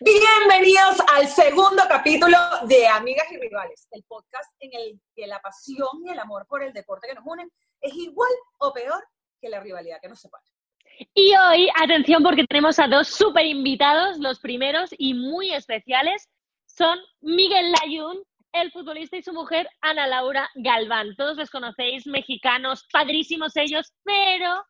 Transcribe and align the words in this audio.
Bienvenidos 0.00 1.00
al 1.14 1.26
segundo 1.28 1.82
capítulo 1.88 2.36
de 2.68 2.86
Amigas 2.86 3.30
y 3.32 3.38
Rivales, 3.38 3.88
el 3.92 4.02
podcast 4.04 4.52
en 4.60 4.70
el 4.74 5.00
que 5.14 5.26
la 5.26 5.40
pasión 5.40 5.88
y 6.04 6.10
el 6.10 6.18
amor 6.18 6.46
por 6.46 6.62
el 6.62 6.72
deporte 6.72 7.08
que 7.08 7.14
nos 7.14 7.24
unen 7.26 7.50
es 7.80 7.94
igual 7.94 8.30
o 8.58 8.72
peor 8.72 9.02
que 9.40 9.48
la 9.48 9.60
rivalidad 9.60 9.98
que 10.00 10.08
nos 10.08 10.20
separa. 10.20 10.44
Y 11.14 11.34
hoy, 11.36 11.68
atención 11.82 12.22
porque 12.22 12.44
tenemos 12.44 12.78
a 12.78 12.88
dos 12.88 13.08
súper 13.08 13.46
invitados, 13.46 14.18
los 14.18 14.40
primeros 14.40 14.90
y 14.96 15.14
muy 15.14 15.52
especiales 15.52 16.28
son 16.66 16.98
Miguel 17.20 17.72
Layún, 17.72 18.22
el 18.52 18.70
futbolista 18.72 19.16
y 19.16 19.22
su 19.22 19.32
mujer 19.32 19.68
Ana 19.80 20.06
Laura 20.06 20.48
Galván. 20.56 21.14
Todos 21.16 21.36
los 21.36 21.50
conocéis, 21.50 22.06
mexicanos, 22.06 22.86
padrísimos 22.92 23.56
ellos, 23.56 23.92
pero 24.02 24.64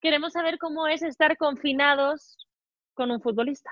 queremos 0.00 0.32
saber 0.32 0.58
cómo 0.58 0.86
es 0.86 1.02
estar 1.02 1.36
confinados 1.36 2.36
con 2.94 3.10
un 3.10 3.20
futbolista. 3.20 3.70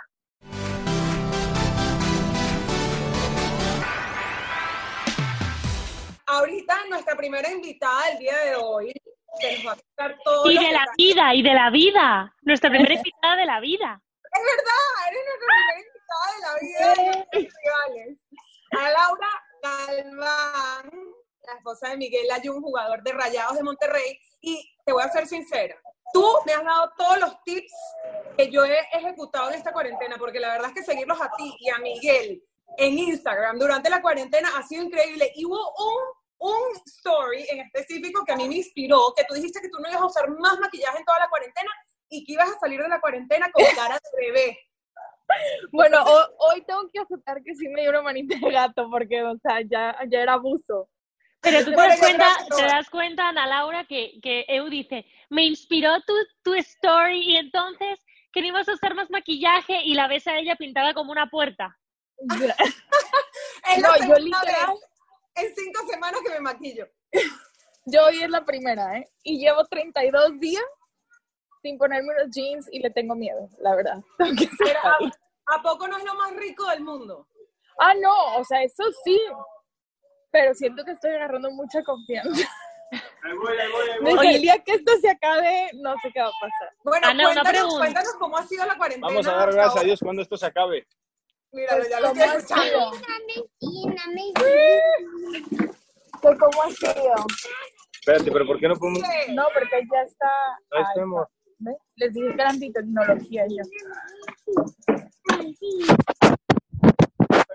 Ahorita 6.38 6.76
nuestra 6.90 7.16
primera 7.16 7.50
invitada 7.50 8.08
del 8.08 8.18
día 8.18 8.36
de 8.36 8.56
hoy 8.56 8.92
que 9.40 9.56
nos 9.56 9.66
va 9.66 9.72
a 9.72 9.76
contar 9.76 10.18
todo. 10.22 10.50
Y 10.50 10.58
de 10.58 10.70
la 10.70 10.84
vida, 10.96 11.34
y 11.34 11.42
de 11.42 11.54
la 11.54 11.70
vida. 11.70 12.34
Nuestra 12.42 12.68
primera 12.68 12.94
invitada 12.94 13.36
de 13.36 13.46
la 13.46 13.60
vida. 13.60 14.02
Es 14.32 14.42
verdad, 14.42 14.84
eres 15.08 15.22
nuestra 15.26 15.48
primera 15.56 15.80
invitada 15.86 16.26
de 16.34 16.40
la 16.42 16.54
vida 16.60 17.24
de 17.32 17.48
Rivales. 17.48 18.18
A 18.72 18.90
Laura 18.90 19.28
Galván, 19.62 20.90
la 21.46 21.52
esposa 21.54 21.88
de 21.88 21.96
Miguel 21.96 22.30
Ayun, 22.30 22.60
jugador 22.60 23.02
de 23.02 23.12
Rayados 23.12 23.56
de 23.56 23.62
Monterrey. 23.62 24.20
Y 24.42 24.76
te 24.84 24.92
voy 24.92 25.02
a 25.02 25.08
ser 25.08 25.26
sincera, 25.26 25.74
tú 26.12 26.24
me 26.44 26.52
has 26.52 26.64
dado 26.64 26.92
todos 26.98 27.18
los 27.18 27.42
tips 27.44 27.72
que 28.36 28.50
yo 28.50 28.64
he 28.64 28.78
ejecutado 28.92 29.48
en 29.48 29.54
esta 29.54 29.72
cuarentena, 29.72 30.16
porque 30.18 30.38
la 30.38 30.52
verdad 30.52 30.68
es 30.68 30.74
que 30.74 30.82
seguirlos 30.82 31.20
a 31.20 31.30
ti 31.36 31.56
y 31.58 31.70
a 31.70 31.78
Miguel 31.78 32.42
en 32.76 32.98
Instagram 32.98 33.58
durante 33.58 33.90
la 33.90 34.02
cuarentena 34.02 34.50
ha 34.56 34.62
sido 34.62 34.84
increíble. 34.84 35.32
Y 35.34 35.44
hubo 35.46 35.56
un, 35.56 36.15
un 36.38 36.76
story 36.86 37.46
en 37.48 37.60
específico 37.60 38.24
que 38.24 38.32
a 38.32 38.36
mí 38.36 38.48
me 38.48 38.56
inspiró, 38.56 39.12
que 39.16 39.24
tú 39.24 39.34
dijiste 39.34 39.60
que 39.60 39.68
tú 39.68 39.78
no 39.80 39.88
ibas 39.88 40.02
a 40.02 40.06
usar 40.06 40.28
más 40.30 40.58
maquillaje 40.60 40.98
en 40.98 41.04
toda 41.04 41.18
la 41.20 41.28
cuarentena 41.28 41.70
y 42.08 42.24
que 42.24 42.32
ibas 42.34 42.50
a 42.50 42.58
salir 42.58 42.80
de 42.80 42.88
la 42.88 43.00
cuarentena 43.00 43.50
con 43.52 43.64
cara 43.76 43.94
de 43.98 44.26
bebé. 44.26 44.58
Bueno, 45.72 46.02
ho- 46.04 46.28
hoy 46.38 46.62
tengo 46.66 46.88
que 46.92 47.00
aceptar 47.00 47.42
que 47.42 47.54
sí 47.54 47.68
me 47.68 47.80
dio 47.82 47.90
una 47.90 48.02
manita 48.02 48.36
de 48.40 48.52
gato 48.52 48.88
porque, 48.90 49.22
o 49.22 49.36
sea, 49.38 49.60
ya, 49.62 49.96
ya 50.08 50.20
era 50.20 50.34
abuso. 50.34 50.88
Pero 51.40 51.64
tú 51.64 51.70
te 51.70 51.76
das 51.76 51.98
cuenta, 51.98 52.28
te 52.56 52.62
das 52.62 52.90
cuenta, 52.90 53.28
Ana 53.28 53.46
Laura, 53.46 53.84
que, 53.86 54.20
que 54.22 54.44
Eu 54.48 54.68
dice, 54.68 55.04
me 55.30 55.44
inspiró 55.44 56.00
tu, 56.06 56.14
tu 56.42 56.54
story 56.54 57.20
y 57.32 57.36
entonces 57.36 57.98
que 58.32 58.40
no 58.42 58.48
ibas 58.48 58.68
a 58.68 58.74
usar 58.74 58.94
más 58.94 59.10
maquillaje 59.10 59.80
y 59.82 59.94
la 59.94 60.06
ves 60.08 60.26
a 60.26 60.36
ella 60.38 60.54
pintada 60.56 60.92
como 60.94 61.10
una 61.12 61.28
puerta. 61.28 61.76
No, 63.82 63.96
yo 64.06 64.14
literal- 64.14 64.44
vez 64.74 64.80
en 65.36 65.54
cinco 65.54 65.86
semanas 65.88 66.20
que 66.22 66.30
me 66.30 66.40
maquillo. 66.40 66.88
Yo 67.84 68.04
hoy 68.06 68.22
es 68.22 68.30
la 68.30 68.44
primera, 68.44 68.98
¿eh? 68.98 69.08
Y 69.22 69.38
llevo 69.38 69.64
32 69.66 70.40
días 70.40 70.64
sin 71.62 71.78
ponerme 71.78 72.12
unos 72.14 72.34
jeans 72.34 72.68
y 72.72 72.80
le 72.80 72.90
tengo 72.90 73.14
miedo, 73.14 73.48
la 73.58 73.74
verdad. 73.74 73.98
Pero. 74.18 74.80
¿a, 74.82 74.98
a 75.56 75.62
poco 75.62 75.86
no 75.86 75.96
es 75.98 76.04
lo 76.04 76.14
más 76.14 76.34
rico 76.34 76.68
del 76.70 76.82
mundo? 76.82 77.28
Ah, 77.78 77.94
no, 77.94 78.36
o 78.38 78.44
sea, 78.44 78.62
eso 78.62 78.84
sí. 79.04 79.20
Pero 80.30 80.54
siento 80.54 80.84
que 80.84 80.92
estoy 80.92 81.12
agarrando 81.12 81.50
mucha 81.50 81.82
confianza. 81.82 82.48
Desde 84.02 84.36
el 84.36 84.42
día 84.42 84.58
que 84.62 84.72
esto 84.74 84.92
se 85.00 85.10
acabe, 85.10 85.70
no 85.74 85.94
sé 86.00 86.10
qué 86.12 86.20
va 86.20 86.28
a 86.28 86.40
pasar. 86.40 86.74
Bueno, 86.84 87.06
Ana, 87.08 87.14
una 87.14 87.24
cuéntanos, 87.42 87.52
pregunta. 87.52 87.78
cuéntanos 87.78 88.12
cómo 88.18 88.36
ha 88.36 88.46
sido 88.46 88.66
la 88.66 88.76
cuarentena. 88.76 89.08
Vamos 89.08 89.26
a 89.26 89.32
dar 89.32 89.52
gracias 89.52 89.82
a. 89.82 89.84
Dios 89.84 90.00
cuando 90.00 90.22
esto 90.22 90.36
se 90.36 90.46
acabe. 90.46 90.86
Míralo, 91.56 91.78
Pues, 91.78 91.88
ya 91.88 92.00
lo 92.00 92.08
¿cómo 92.08 92.20
estoy 92.22 92.34
ha 92.34 92.38
escuchando. 92.38 92.90
¿Qué, 96.20 96.36
¿Cómo 96.38 96.62
ha 96.62 96.70
sido? 96.70 97.14
Espérate, 98.00 98.30
pero 98.30 98.46
¿por 98.46 98.60
qué 98.60 98.68
no 98.68 98.74
podemos...? 98.74 99.02
No, 99.34 99.44
porque 99.54 99.80
ya 99.90 100.02
está. 100.02 100.28
Ahí 100.72 100.84
estamos. 100.90 101.26
¿Ve? 101.60 101.72
Les 101.94 102.12
dije 102.12 102.26
que 102.36 102.42
eran 102.42 102.60
tecnología 102.60 103.46
yo. 103.48 103.62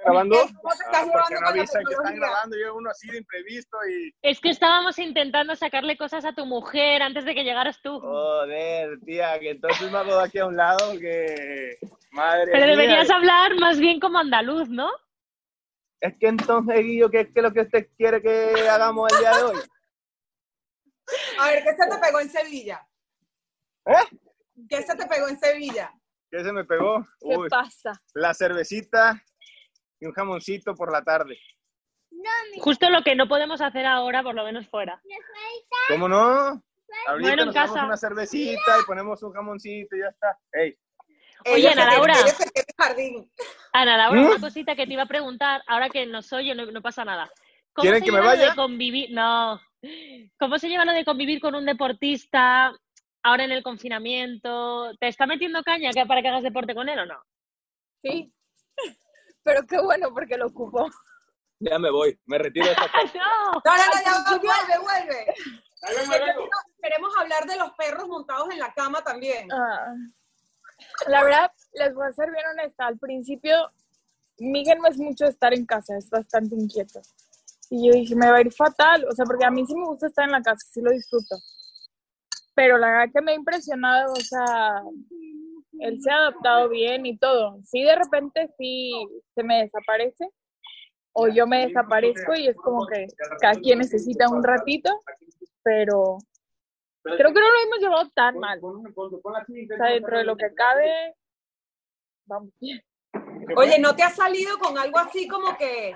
¿Está 0.02 0.12
grabando? 0.14 0.36
¿Cómo 0.36 0.74
te 0.76 0.84
estás 0.84 1.08
Ah, 1.08 1.12
¿Por 1.12 1.24
qué 1.28 1.34
llevando 1.34 1.36
no 1.36 1.36
con 1.36 1.44
la 1.44 1.50
avisan 1.62 1.84
que 1.86 1.94
están 1.94 2.16
grabando? 2.16 2.58
Yo 2.58 2.76
uno 2.76 2.90
así 2.90 3.08
de 3.12 3.18
imprevisto 3.20 3.78
y... 3.88 4.16
Es 4.24 4.40
que 4.40 4.50
estábamos 4.50 4.98
intentando 4.98 5.56
sacarle 5.56 5.96
cosas 5.96 6.26
a 6.26 6.34
tu 6.34 6.46
mujer 6.48 7.04
antes 7.04 7.24
de 7.24 7.36
que 7.36 7.44
llegaras 7.44 7.80
tú. 7.84 8.00
Joder, 8.00 9.00
tía, 9.06 9.40
que 9.40 9.52
entonces 9.52 9.92
me 9.92 9.98
hago 10.00 10.18
de 10.18 10.24
aquí 10.24 10.40
a 10.40 10.48
un 10.48 10.58
lado 10.58 10.92
que... 11.00 11.78
Madre 12.14 12.46
Pero 12.52 12.66
mía. 12.66 12.76
deberías 12.76 13.10
hablar 13.12 13.56
más 13.60 13.80
bien 13.80 14.00
como 14.00 14.18
andaluz, 14.18 14.70
¿no? 14.70 14.90
Es 16.00 16.16
que 16.20 16.28
entonces, 16.30 16.80
Guillo, 16.84 17.10
¿qué 17.12 17.20
es 17.34 17.44
lo 17.44 17.54
que 17.54 17.62
usted 17.62 17.88
quiere 17.96 18.22
que 18.24 18.68
hagamos 18.70 19.12
el 19.14 19.20
día 19.20 19.38
de 19.38 19.44
hoy? 19.44 19.60
A 21.40 21.48
ver, 21.48 21.64
¿qué 21.64 21.70
se 21.76 21.90
te 21.90 21.98
pegó 22.02 22.20
en 22.20 22.30
Sevilla? 22.30 22.88
¿Eh? 23.86 24.18
¿Qué 24.68 24.82
se 24.82 24.96
te 24.96 25.06
pegó 25.06 25.28
en 25.28 25.40
Sevilla? 25.40 25.94
¿Qué 26.32 26.44
se 26.44 26.52
me 26.52 26.64
pegó? 26.66 27.06
¿Qué 27.20 27.38
Uy, 27.38 27.50
pasa? 27.50 27.92
la 28.16 28.34
cervecita 28.34 29.22
y 30.02 30.06
un 30.08 30.14
jamoncito 30.14 30.76
por 30.76 30.92
la 30.92 31.02
tarde. 31.04 31.40
Justo 32.60 32.90
lo 32.90 33.04
que 33.04 33.16
no 33.16 33.28
podemos 33.28 33.62
hacer 33.62 33.86
ahora, 33.86 34.22
por 34.24 34.36
lo 34.36 34.44
menos 34.44 34.68
fuera. 34.68 35.02
¿Cómo 35.88 36.10
no? 36.10 36.62
Ahorita 37.08 37.30
Bueno, 37.30 37.44
en 37.44 37.46
nos 37.48 37.56
casa. 37.56 37.86
una 37.86 37.96
cervecita 37.96 38.80
y 38.82 38.86
ponemos 38.86 39.24
un 39.24 39.32
jamoncito 39.32 39.96
y 39.96 40.00
ya 40.00 40.08
está. 40.10 40.38
Ey, 40.52 40.76
Oye, 41.52 41.70
Ana 41.70 41.86
Laura. 41.86 42.14
jardín. 42.78 43.32
Ana 43.74 43.98
Laura, 43.98 44.22
¿Mm? 44.22 44.26
una 44.26 44.40
cosita 44.40 44.76
que 44.76 44.86
te 44.86 44.94
iba 44.94 45.04
a 45.04 45.08
preguntar, 45.08 45.64
ahora 45.68 45.90
que 45.90 46.06
nos 46.06 46.32
oye, 46.34 46.54
no, 46.54 46.66
no 46.66 46.82
pasa 46.82 47.06
nada. 47.06 47.32
¿Cómo 47.74 47.84
¿Quieren 47.84 48.02
se 48.02 48.06
que 48.06 48.12
me 48.12 48.18
lleva 48.20 48.34
lo 48.34 48.38
de 48.40 48.46
vaya? 48.48 48.56
convivir? 48.56 49.10
No. 49.12 49.60
¿Cómo 50.38 50.60
se 50.60 50.68
lleva 50.70 50.86
lo 50.86 50.92
de 50.92 51.06
convivir 51.06 51.40
con 51.40 51.56
un 51.56 51.66
deportista 51.66 52.74
ahora 53.24 53.46
en 53.46 53.52
el 53.52 53.64
confinamiento? 53.64 54.92
¿Te 55.00 55.08
está 55.08 55.26
metiendo 55.26 55.64
caña 55.64 55.92
que- 55.92 56.06
para 56.06 56.22
que 56.22 56.28
hagas 56.28 56.44
deporte 56.44 56.76
con 56.76 56.90
él 56.90 57.00
o 57.00 57.06
no? 57.06 57.24
Sí. 58.04 58.32
Pero 59.44 59.66
qué 59.66 59.80
bueno 59.82 60.10
porque 60.14 60.38
lo 60.38 60.48
ocupó. 60.48 60.90
ya 61.60 61.80
me 61.80 61.90
voy, 61.90 62.20
me 62.26 62.38
retiro 62.38 62.66
de 62.68 62.72
esta 62.74 62.88
casa. 62.92 63.18
¡No! 63.18 63.52
No, 63.54 63.78
no, 63.78 63.86
no, 63.86 64.04
ya 64.04 64.12
va, 64.12 64.38
vuelve, 64.38 64.80
vuelve. 64.82 65.34
Queremos, 65.82 66.50
queremos 66.82 67.18
hablar 67.18 67.46
de 67.46 67.56
los 67.58 67.72
perros 67.72 68.08
montados 68.08 68.50
en 68.52 68.60
la 68.60 68.72
cama 68.74 69.04
también. 69.04 69.52
Ah. 69.52 69.96
La 71.08 71.24
verdad, 71.24 71.52
les 71.74 71.94
voy 71.94 72.08
a 72.08 72.14
ser 72.14 72.32
bien 72.32 72.46
honesta. 72.48 72.86
Al 72.86 72.98
principio, 72.98 73.72
Miguel 74.38 74.80
no 74.80 74.88
es 74.88 74.98
mucho 74.98 75.26
estar 75.26 75.54
en 75.54 75.66
casa, 75.66 75.98
es 75.98 76.10
bastante 76.10 76.56
inquieto. 76.56 77.02
Y 77.70 77.88
yo 77.88 77.94
dije, 77.94 78.16
me 78.16 78.30
va 78.30 78.38
a 78.38 78.42
ir 78.42 78.52
fatal. 78.52 79.06
O 79.10 79.16
sea, 79.16 79.26
porque 79.26 79.46
a 79.46 79.52
mí 79.52 79.66
sí 79.66 79.76
me 79.76 79.86
gusta 79.86 80.08
estar 80.08 80.26
en 80.26 80.32
la 80.32 80.42
casa, 80.42 80.68
sí 80.72 80.82
lo 80.82 80.92
disfruto. 80.92 81.36
Pero 82.54 82.78
la 82.78 82.88
verdad 82.88 83.14
que 83.14 83.22
me 83.22 83.32
ha 83.32 83.36
impresionado, 83.36 84.12
o 84.12 84.16
sea, 84.18 84.82
él 85.82 86.02
se 86.02 86.12
ha 86.12 86.18
adaptado 86.18 86.70
bien 86.70 87.06
y 87.06 87.18
todo. 87.18 87.58
Sí, 87.64 87.84
de 87.84 87.96
repente 87.96 88.50
sí 88.58 88.94
se 89.36 89.44
me 89.44 89.64
desaparece. 89.64 90.30
O 91.14 91.28
yo 91.28 91.46
me 91.46 91.68
desaparezco 91.68 92.34
y 92.36 92.48
es 92.48 92.56
como 92.56 92.88
que 92.88 93.08
cada 93.42 93.56
quien 93.56 93.80
necesita 93.80 94.30
un 94.30 94.42
ratito, 94.42 94.90
pero 95.62 96.20
creo 97.04 97.34
que 97.34 97.40
no 97.42 97.50
lo 97.50 97.62
hemos 97.66 97.80
llevado 97.80 98.10
tan 98.16 98.40
mal. 98.40 98.60
O 98.64 98.82
sea, 99.76 99.88
dentro 99.88 100.18
de 100.20 100.24
lo 100.24 100.38
que 100.38 100.54
cabe, 100.54 101.16
vamos 102.26 102.52
bien. 102.62 102.82
Oye, 103.58 103.78
¿no 103.80 103.94
te 103.94 104.04
has 104.04 104.16
salido 104.16 104.58
con 104.58 104.78
algo 104.78 105.00
así 105.00 105.28
como 105.28 105.58
que, 105.58 105.94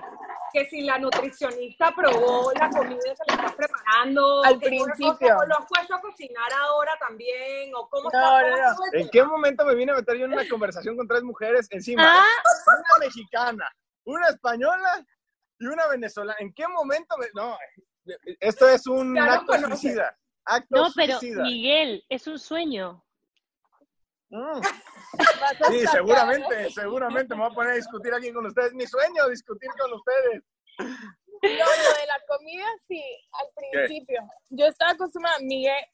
que 0.56 0.70
si 0.70 0.80
la 0.82 0.98
nutricionista 0.98 1.92
probó 1.94 2.50
la 2.54 2.70
comida 2.70 2.98
que 3.02 3.24
le 3.28 3.34
estás 3.34 3.54
preparando? 3.54 4.42
Al 4.44 4.58
que 4.58 4.66
principio. 4.68 5.12
cosa, 5.18 5.36
¿O 5.38 5.46
lo 5.46 5.58
has 5.58 5.66
puesto 5.68 5.94
a 5.94 6.00
cocinar 6.00 6.50
ahora 6.54 6.92
también? 6.98 7.74
¿O 7.74 7.86
cómo 7.88 8.08
No, 8.10 8.38
está? 8.38 8.42
no, 8.50 8.74
¿Cómo 8.76 8.86
no. 8.92 8.98
¿En 9.00 9.08
qué 9.10 9.22
momento 9.24 9.64
me 9.66 9.74
vine 9.74 9.92
a 9.92 9.96
meter 9.96 10.16
yo 10.16 10.24
en 10.24 10.32
una 10.32 10.48
conversación 10.48 10.96
con 10.96 11.06
tres 11.06 11.22
mujeres 11.22 11.66
encima? 11.70 12.04
Ah, 12.06 12.24
Una 12.66 13.04
mexicana, 13.06 13.70
una 14.04 14.28
española 14.28 15.04
y 15.58 15.66
una 15.66 15.86
venezolana. 15.88 16.36
¿En 16.40 16.52
qué 16.54 16.66
momento 16.68 17.16
me.? 17.18 17.26
No, 17.34 17.56
esto 18.40 18.68
es 18.68 18.86
un 18.86 19.18
acto 19.18 19.46
conoces. 19.46 19.80
suicida. 19.80 20.18
Acto 20.44 20.76
no, 20.76 20.88
pero 20.94 21.18
suicida. 21.18 21.42
Miguel, 21.42 22.04
es 22.08 22.26
un 22.26 22.38
sueño. 22.38 23.04
Mm. 24.30 24.60
Sí, 25.70 25.86
seguramente, 25.86 26.70
seguramente 26.70 27.34
me 27.34 27.42
voy 27.42 27.50
a 27.50 27.54
poner 27.54 27.72
a 27.72 27.76
discutir 27.76 28.12
aquí 28.12 28.32
con 28.32 28.46
ustedes. 28.46 28.74
Mi 28.74 28.86
sueño, 28.86 29.28
discutir 29.28 29.70
con 29.78 29.92
ustedes. 29.92 30.42
No, 30.78 31.48
lo 31.48 32.00
de 32.00 32.06
la 32.06 32.20
comida, 32.28 32.66
sí, 32.86 33.02
al 33.32 33.46
principio. 33.54 34.20
Yo 34.50 34.66
estaba 34.66 34.92
acostumbrada, 34.92 35.38
Miguel 35.40 35.84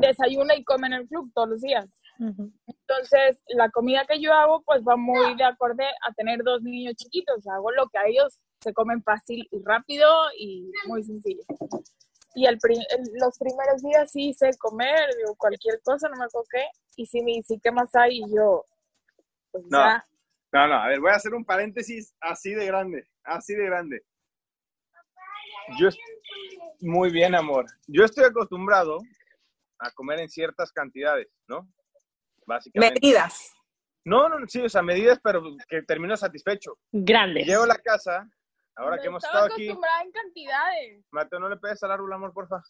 desayuna 0.00 0.54
y 0.56 0.64
come 0.64 0.86
en 0.86 0.94
el 0.94 1.08
club 1.08 1.30
todos 1.34 1.50
los 1.50 1.60
días. 1.60 1.88
Entonces, 2.18 3.40
la 3.48 3.68
comida 3.70 4.04
que 4.08 4.20
yo 4.20 4.32
hago, 4.32 4.62
pues 4.62 4.82
va 4.82 4.96
muy 4.96 5.34
de 5.34 5.44
acorde 5.44 5.84
a 5.84 6.12
tener 6.14 6.42
dos 6.44 6.62
niños 6.62 6.94
chiquitos. 6.94 7.46
Hago 7.48 7.72
lo 7.72 7.88
que 7.88 7.98
a 7.98 8.06
ellos 8.06 8.38
se 8.60 8.72
comen 8.72 9.02
fácil 9.02 9.48
y 9.50 9.62
rápido 9.64 10.08
y 10.38 10.70
muy 10.86 11.02
sencillo. 11.02 11.42
Y 12.34 12.46
el, 12.46 12.58
pri- 12.58 12.86
el- 12.90 13.10
los 13.20 13.38
primeros 13.38 13.82
días 13.82 14.10
sí 14.10 14.28
hice 14.30 14.50
comer, 14.58 15.14
digo, 15.18 15.34
cualquier 15.36 15.80
cosa, 15.82 16.08
no 16.08 16.16
me 16.16 16.24
acuerdo 16.24 16.46
qué. 16.50 16.64
Y 16.96 17.06
sí 17.06 17.22
me 17.22 17.32
dice, 17.32 17.58
¿qué 17.62 17.70
más 17.70 17.94
hay? 17.94 18.18
Y 18.18 18.34
yo, 18.34 18.64
pues 19.50 19.64
No. 19.70 19.78
ya, 19.78 20.04
No, 20.52 20.68
no, 20.68 20.74
a 20.74 20.88
ver, 20.88 21.00
voy 21.00 21.10
a 21.10 21.16
hacer 21.16 21.34
un 21.34 21.44
paréntesis 21.44 22.14
así 22.20 22.54
de 22.54 22.66
grande, 22.66 23.06
así 23.24 23.54
de 23.54 23.64
grande. 23.66 24.02
Yo 25.78 25.88
muy 26.80 27.10
bien, 27.10 27.34
amor. 27.34 27.66
Yo 27.86 28.04
estoy 28.04 28.24
acostumbrado 28.24 28.98
a 29.78 29.90
comer 29.92 30.20
en 30.20 30.28
ciertas 30.28 30.72
cantidades, 30.72 31.28
¿no? 31.48 31.68
Básicamente. 32.46 33.00
Medidas. 33.00 33.52
No, 34.04 34.28
no, 34.28 34.46
sí, 34.48 34.60
o 34.60 34.68
sea, 34.68 34.82
medidas, 34.82 35.20
pero 35.22 35.42
que 35.68 35.82
termino 35.82 36.16
satisfecho. 36.16 36.76
Grandes. 36.90 37.46
Llego 37.46 37.62
a 37.62 37.68
la 37.68 37.76
casa, 37.78 38.28
ahora 38.76 38.98
que 38.98 39.06
hemos 39.08 39.22
estado 39.24 39.46
aquí. 39.46 39.64
acostumbrada 39.68 40.02
en 40.02 40.12
cantidades. 40.12 41.04
Mateo, 41.10 41.38
no 41.40 41.48
le 41.48 41.56
pegues 41.56 41.82
al 41.82 41.92
árbol, 41.92 42.12
amor, 42.12 42.32
porfa. 42.32 42.62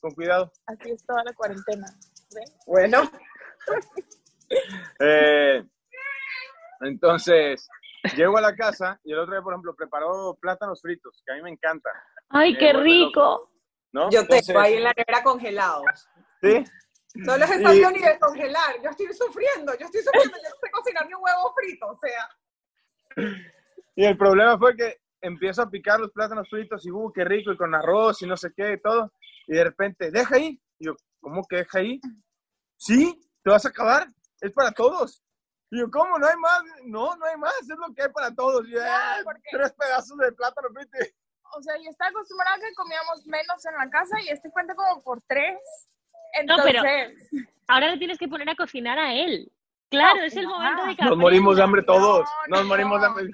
Con 0.00 0.12
cuidado. 0.12 0.50
Así 0.66 0.90
es 0.90 1.04
toda 1.04 1.22
la 1.24 1.32
cuarentena. 1.34 1.86
¿ven? 2.34 2.44
Bueno, 2.66 3.10
Eh, 5.00 5.62
entonces, 6.80 7.68
llego 8.16 8.36
a 8.38 8.40
la 8.40 8.54
casa 8.56 8.98
y 9.04 9.12
el 9.12 9.18
otro 9.20 9.32
día, 9.34 9.42
por 9.42 9.52
ejemplo, 9.52 9.74
preparó 9.76 10.36
plátanos 10.40 10.80
fritos, 10.80 11.22
que 11.24 11.32
a 11.32 11.36
mí 11.36 11.42
me 11.42 11.50
encantan, 11.50 11.92
¡Ay, 12.30 12.56
qué 12.56 12.72
rico! 12.72 13.50
¿no? 13.92 14.10
yo 14.10 14.20
Entonces, 14.20 14.46
tengo 14.46 14.60
ahí 14.60 14.74
en 14.74 14.84
la 14.84 14.92
nevera 14.96 15.22
congelados. 15.22 15.84
Sí, 16.40 16.64
No 17.14 17.36
les 17.36 17.50
he 17.50 17.60
Y- 17.60 17.62
sabido 17.62 17.90
ni 17.90 18.00
de 18.00 18.18
congelar. 18.18 18.80
Yo 18.82 18.90
estoy 18.90 19.06
sufriendo, 19.12 19.72
yo 19.78 19.86
estoy 19.86 20.02
sufriendo. 20.02 20.36
Yo 20.36 20.48
no 20.50 20.56
sé 20.60 20.70
cocinar 20.72 21.06
ni 21.06 21.14
un 21.14 21.22
huevo 21.22 21.54
frito, 21.54 21.86
o 21.88 21.98
sea. 21.98 22.28
Y 23.94 24.04
el 24.04 24.16
problema 24.16 24.58
fue 24.58 24.76
que 24.76 24.98
empiezo 25.20 25.62
a 25.62 25.70
picar 25.70 26.00
los 26.00 26.10
plátanos 26.12 26.48
fritos 26.48 26.84
y, 26.86 26.90
uh, 26.90 27.12
qué 27.12 27.24
rico, 27.24 27.52
y 27.52 27.56
con 27.56 27.74
arroz 27.74 28.22
y 28.22 28.26
no 28.26 28.36
sé 28.36 28.50
qué 28.56 28.72
y 28.74 28.80
todo, 28.80 29.12
y 29.46 29.54
de 29.54 29.64
repente, 29.64 30.10
deja 30.10 30.36
ahí. 30.36 30.60
Y 30.78 30.86
yo, 30.86 30.94
¿cómo 31.20 31.42
que 31.48 31.56
deja 31.56 31.78
ahí? 31.78 32.00
Sí, 32.76 33.20
te 33.42 33.50
vas 33.50 33.66
a 33.66 33.68
acabar, 33.68 34.06
es 34.40 34.52
para 34.52 34.72
todos. 34.72 35.22
Y 35.70 35.78
yo, 35.80 35.90
¿cómo? 35.90 36.18
¿No 36.18 36.26
hay 36.26 36.36
más? 36.36 36.62
No, 36.86 37.14
no 37.16 37.26
hay 37.26 37.36
más, 37.36 37.54
es 37.60 37.68
lo 37.68 37.94
que 37.94 38.02
hay 38.02 38.08
para 38.12 38.34
todos. 38.34 38.66
Y 38.66 38.72
yo, 38.72 38.78
Ya, 38.80 38.86
"Ah, 39.14 39.20
porque- 39.22 39.40
tres 39.52 39.72
pedazos 39.74 40.16
de 40.18 40.32
plátano 40.32 40.68
frito. 40.74 40.98
O 41.56 41.62
sea, 41.62 41.76
yo 41.76 41.90
estaba 41.90 42.10
acostumbrada 42.10 42.56
a 42.56 42.58
que 42.60 42.72
comíamos 42.74 43.26
menos 43.26 43.66
en 43.66 43.74
la 43.76 43.90
casa 43.90 44.16
y 44.24 44.28
este 44.30 44.50
cuenta 44.50 44.74
como 44.74 45.02
por 45.02 45.20
tres. 45.28 45.58
No, 46.46 46.54
Entonces, 46.54 46.72
pero- 46.72 47.46
Ahora 47.68 47.90
le 47.90 47.98
tienes 47.98 48.18
que 48.18 48.28
poner 48.28 48.48
a 48.48 48.54
cocinar 48.56 48.98
a 48.98 49.12
él. 49.14 49.50
Claro, 49.90 50.16
No, 50.18 50.22
es 50.22 50.36
el 50.36 50.46
momento 50.46 50.86
de 50.86 50.96
que 50.96 51.04
Nos 51.04 51.16
morimos 51.16 51.56
de 51.56 51.62
hambre 51.62 51.82
todos. 51.82 52.28
No, 52.48 52.56
Nos 52.56 52.62
no, 52.62 52.68
morimos 52.68 53.00
de 53.00 53.06
hambre. 53.06 53.30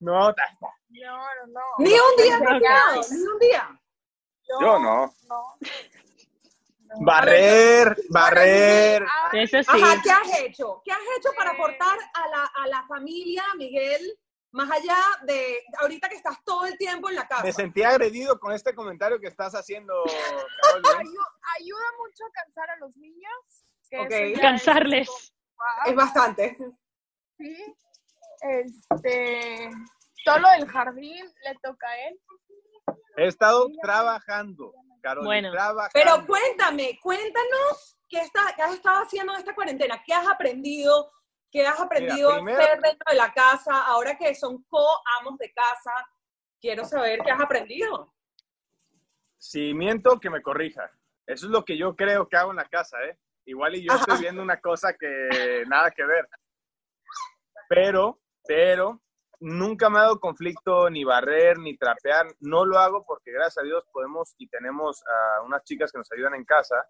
No, 0.00 0.28
no, 0.28 0.34
no, 0.90 1.46
no. 1.48 1.60
Ni 1.78 1.92
un 1.92 2.16
día 2.16 2.38
ni 2.38 3.22
un 3.22 3.38
día. 3.38 3.80
Yo 4.48 4.60
no. 4.60 4.78
No. 4.78 5.12
No. 5.28 5.58
Barrer, 7.00 7.96
barrer. 8.10 9.04
Eso 9.32 9.62
sí. 9.62 9.68
Ajá, 9.68 10.00
¿qué 10.02 10.10
has 10.10 10.40
hecho? 10.40 10.82
¿Qué 10.84 10.92
has 10.92 11.00
hecho 11.18 11.30
para 11.36 11.50
aportar 11.50 11.98
a 12.14 12.28
la, 12.28 12.44
a 12.44 12.66
la 12.68 12.86
familia, 12.86 13.42
Miguel, 13.56 14.00
más 14.52 14.70
allá 14.70 14.96
de 15.24 15.62
ahorita 15.80 16.08
que 16.08 16.14
estás 16.14 16.42
todo 16.44 16.64
el 16.64 16.78
tiempo 16.78 17.08
en 17.08 17.16
la 17.16 17.26
casa? 17.26 17.42
Me 17.42 17.52
sentí 17.52 17.82
agredido 17.82 18.38
con 18.38 18.52
este 18.52 18.74
comentario 18.74 19.20
que 19.20 19.26
estás 19.26 19.54
haciendo. 19.54 20.04
¿eh? 20.06 20.10
ayuda 21.58 21.84
mucho 21.98 22.24
a 22.24 22.30
cansar 22.32 22.70
a 22.70 22.76
los 22.76 22.96
niños. 22.96 23.66
que 23.90 24.34
Cansarles. 24.40 25.08
es 25.08 25.34
Es 25.86 25.94
bastante. 25.94 26.56
Sí. 27.36 27.76
Este, 28.40 29.70
todo 30.24 30.38
lo 30.38 30.50
del 30.50 30.68
jardín 30.68 31.24
le 31.44 31.54
toca 31.62 31.88
a 31.88 32.08
él. 32.08 32.20
He 33.16 33.26
estado 33.26 33.68
trabajando, 33.82 34.72
Carol. 35.02 35.24
Bueno. 35.24 35.50
trabajando. 35.52 35.90
Pero 35.94 36.26
cuéntame, 36.26 36.98
cuéntanos 37.02 37.98
qué, 38.08 38.18
está, 38.18 38.52
qué 38.54 38.62
has 38.62 38.74
estado 38.74 39.02
haciendo 39.04 39.32
en 39.32 39.38
esta 39.38 39.54
cuarentena, 39.54 40.02
qué 40.04 40.12
has 40.12 40.26
aprendido, 40.28 41.12
qué 41.50 41.66
has 41.66 41.80
aprendido 41.80 42.34
primero- 42.34 42.58
a 42.60 42.62
hacer 42.62 42.80
dentro 42.80 43.10
de 43.10 43.16
la 43.16 43.32
casa, 43.32 43.86
ahora 43.86 44.16
que 44.18 44.34
son 44.34 44.62
co-amos 44.64 45.38
de 45.38 45.52
casa. 45.52 45.92
Quiero 46.60 46.84
saber 46.84 47.20
qué 47.22 47.30
has 47.30 47.40
aprendido. 47.40 48.14
Si 49.38 49.72
miento, 49.74 50.18
que 50.18 50.30
me 50.30 50.42
corrija. 50.42 50.90
Eso 51.26 51.46
es 51.46 51.52
lo 51.52 51.64
que 51.64 51.76
yo 51.76 51.94
creo 51.94 52.28
que 52.28 52.36
hago 52.36 52.50
en 52.50 52.56
la 52.56 52.68
casa, 52.68 52.96
¿eh? 53.04 53.18
Igual 53.46 53.76
y 53.76 53.86
yo 53.86 53.94
estoy 53.94 54.18
viendo 54.18 54.42
una 54.42 54.60
cosa 54.60 54.94
que 54.94 55.64
nada 55.68 55.90
que 55.90 56.04
ver. 56.04 56.28
Pero, 57.68 58.20
pero, 58.46 59.00
nunca 59.40 59.90
me 59.90 59.98
ha 59.98 60.02
dado 60.02 60.20
conflicto 60.20 60.88
ni 60.90 61.04
barrer 61.04 61.58
ni 61.58 61.76
trapear. 61.76 62.26
No 62.40 62.64
lo 62.64 62.78
hago 62.78 63.04
porque 63.06 63.32
gracias 63.32 63.58
a 63.58 63.66
Dios 63.66 63.84
podemos 63.92 64.34
y 64.38 64.48
tenemos 64.48 65.02
a 65.06 65.42
unas 65.42 65.62
chicas 65.64 65.92
que 65.92 65.98
nos 65.98 66.10
ayudan 66.12 66.34
en 66.34 66.44
casa 66.44 66.84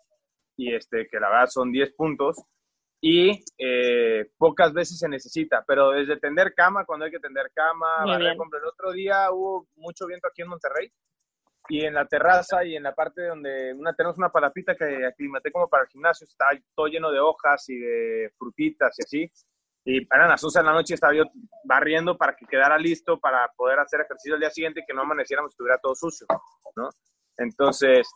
y 0.57 0.75
este 0.75 1.07
que 1.09 1.21
la 1.21 1.29
verdad 1.29 1.49
son 1.49 1.71
10 1.71 1.93
puntos 1.95 2.37
y 3.01 3.45
eh, 3.59 4.31
pocas 4.39 4.73
veces 4.73 4.99
se 4.99 5.09
necesita, 5.09 5.63
pero 5.67 5.91
desde 5.91 6.19
tender 6.19 6.55
cama, 6.55 6.85
cuando 6.87 7.05
hay 7.05 7.11
que 7.11 7.21
tender 7.21 7.51
cama, 7.55 8.05
barrer, 8.07 8.33
ejemplo, 8.33 8.59
el 8.59 8.65
otro 8.65 8.91
día 8.93 9.31
hubo 9.31 9.69
mucho 9.77 10.07
viento 10.07 10.29
aquí 10.29 10.43
en 10.43 10.49
Monterrey 10.49 10.91
y 11.69 11.85
en 11.85 11.95
la 11.95 12.07
terraza 12.07 12.65
y 12.65 12.75
en 12.75 12.85
la 12.85 12.95
parte 12.95 13.27
donde 13.27 13.75
una, 13.75 13.93
tenemos 13.93 14.17
una 14.17 14.31
palapita 14.31 14.75
que 14.75 15.05
aclimaté 15.05 15.53
como 15.53 15.69
para 15.69 15.83
el 15.83 15.89
gimnasio, 15.91 16.27
está 16.27 16.47
todo 16.75 16.87
lleno 16.87 17.11
de 17.11 17.21
hojas 17.21 17.69
y 17.69 17.77
de 17.77 18.33
frutitas 18.39 18.99
y 18.99 19.03
así. 19.03 19.33
Y 19.89 19.99
eran 20.13 20.29
las 20.29 20.43
11 20.43 20.59
de 20.59 20.65
la 20.65 20.73
noche 20.73 20.95
estaba 20.95 21.15
yo 21.15 21.23
barriendo 21.65 22.19
para 22.19 22.35
que 22.35 22.45
quedara 22.45 22.77
listo 22.77 23.21
para 23.21 23.49
poder 23.57 23.79
hacer 23.79 24.01
ejercicio 24.01 24.35
el 24.35 24.41
día 24.41 24.51
siguiente 24.51 24.81
y 24.81 24.85
que 24.85 24.93
no 24.93 25.03
amaneciéramos 25.03 25.53
y 25.53 25.55
estuviera 25.55 25.79
todo 25.79 25.95
sucio, 25.95 26.27
¿no? 26.75 26.89
Entonces, 27.39 28.09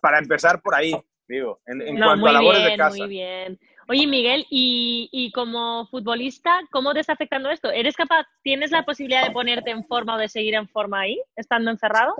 para 0.00 0.18
empezar 0.18 0.62
por 0.62 0.74
ahí, 0.74 0.94
digo, 1.28 1.60
en, 1.66 1.82
en 1.82 1.96
No, 1.96 2.06
cuanto 2.06 2.26
a 2.28 2.32
labores 2.32 2.64
de 2.64 2.76
casa. 2.78 2.96
muy 2.96 3.08
bien. 3.08 3.60
Oye, 3.88 4.06
Miguel, 4.06 4.46
y, 4.48 5.10
y 5.12 5.32
como 5.32 5.86
futbolista, 5.88 6.60
¿cómo 6.70 6.94
te 6.94 7.00
está 7.00 7.12
afectando 7.12 7.50
esto? 7.50 7.70
¿Eres 7.70 7.94
capaz, 7.94 8.26
tienes 8.42 8.70
la 8.70 8.84
posibilidad 8.84 9.26
de 9.26 9.32
ponerte 9.32 9.70
en 9.70 9.84
forma 9.84 10.14
o 10.14 10.18
de 10.18 10.30
seguir 10.30 10.54
en 10.54 10.68
forma 10.68 11.00
ahí, 11.00 11.20
estando 11.36 11.70
encerrado? 11.70 12.14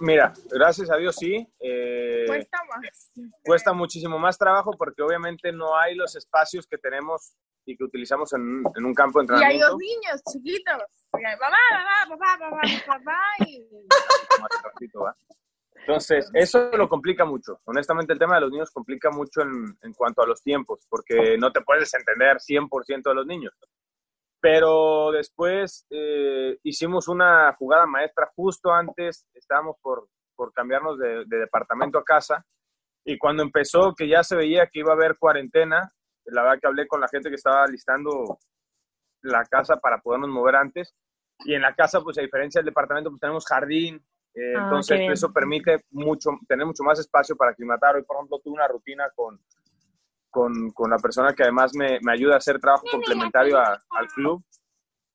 Mira, 0.00 0.32
gracias 0.50 0.90
a 0.90 0.96
Dios 0.96 1.14
sí. 1.16 1.46
eh, 1.60 2.24
Cuesta 2.26 2.58
más. 2.68 3.12
cuesta 3.44 3.72
muchísimo 3.72 4.18
más 4.18 4.36
trabajo 4.36 4.72
porque 4.76 5.02
obviamente 5.02 5.52
no 5.52 5.76
hay 5.76 5.94
los 5.94 6.16
espacios 6.16 6.66
que 6.66 6.76
tenemos 6.78 7.36
y 7.66 7.76
que 7.76 7.84
utilizamos 7.84 8.32
en, 8.34 8.62
en 8.76 8.84
un 8.84 8.92
campo 8.94 9.20
de 9.20 9.26
Y 9.26 9.28
hay 9.30 9.34
entrenamiento. 9.56 9.70
dos 9.70 9.78
niños 9.78 10.22
chiquitos. 10.30 10.82
Hay 11.12 11.22
mamá, 11.38 11.56
mamá, 11.70 12.06
papá, 12.08 12.38
papá, 12.50 12.60
papá. 12.86 13.18
Entonces, 15.76 16.30
eso 16.32 16.70
lo 16.76 16.88
complica 16.88 17.24
mucho. 17.24 17.60
Honestamente, 17.64 18.12
el 18.14 18.18
tema 18.18 18.36
de 18.36 18.40
los 18.42 18.50
niños 18.50 18.70
complica 18.70 19.10
mucho 19.10 19.42
en, 19.42 19.76
en 19.82 19.92
cuanto 19.92 20.22
a 20.22 20.26
los 20.26 20.42
tiempos, 20.42 20.86
porque 20.88 21.36
no 21.38 21.52
te 21.52 21.60
puedes 21.60 21.92
entender 21.94 22.38
100% 22.38 23.02
de 23.02 23.14
los 23.14 23.26
niños. 23.26 23.52
Pero 24.44 25.10
después 25.10 25.86
eh, 25.88 26.58
hicimos 26.64 27.08
una 27.08 27.54
jugada 27.54 27.86
maestra 27.86 28.30
justo 28.36 28.70
antes, 28.70 29.26
estábamos 29.32 29.76
por, 29.80 30.06
por 30.36 30.52
cambiarnos 30.52 30.98
de, 30.98 31.24
de 31.24 31.38
departamento 31.38 31.98
a 31.98 32.04
casa, 32.04 32.44
y 33.06 33.16
cuando 33.16 33.42
empezó, 33.42 33.94
que 33.94 34.06
ya 34.06 34.22
se 34.22 34.36
veía 34.36 34.66
que 34.66 34.80
iba 34.80 34.92
a 34.92 34.96
haber 34.96 35.16
cuarentena, 35.16 35.90
la 36.26 36.42
verdad 36.42 36.58
que 36.60 36.66
hablé 36.66 36.86
con 36.86 37.00
la 37.00 37.08
gente 37.08 37.30
que 37.30 37.36
estaba 37.36 37.66
listando 37.66 38.38
la 39.22 39.46
casa 39.46 39.76
para 39.76 40.02
podernos 40.02 40.28
mover 40.28 40.56
antes, 40.56 40.94
y 41.46 41.54
en 41.54 41.62
la 41.62 41.74
casa, 41.74 42.02
pues 42.02 42.18
a 42.18 42.20
diferencia 42.20 42.58
del 42.58 42.66
departamento, 42.66 43.08
pues 43.08 43.20
tenemos 43.20 43.46
jardín, 43.46 44.04
eh, 44.34 44.54
Ah, 44.58 44.64
entonces 44.64 45.00
eso 45.10 45.32
permite 45.32 45.84
mucho, 45.90 46.32
tener 46.46 46.66
mucho 46.66 46.82
más 46.82 46.98
espacio 46.98 47.34
para 47.34 47.52
aclimatar. 47.52 47.94
Hoy, 47.96 48.02
por 48.02 48.16
ejemplo, 48.16 48.40
tuve 48.40 48.54
una 48.54 48.68
rutina 48.68 49.08
con, 49.14 49.40
con, 50.34 50.70
con 50.72 50.90
la 50.90 50.98
persona 50.98 51.32
que 51.32 51.44
además 51.44 51.72
me, 51.74 51.98
me 52.02 52.12
ayuda 52.12 52.34
a 52.34 52.38
hacer 52.38 52.58
trabajo 52.58 52.84
complementario 52.90 53.56
a- 53.58 53.78
al 53.98 54.08
club 54.08 54.42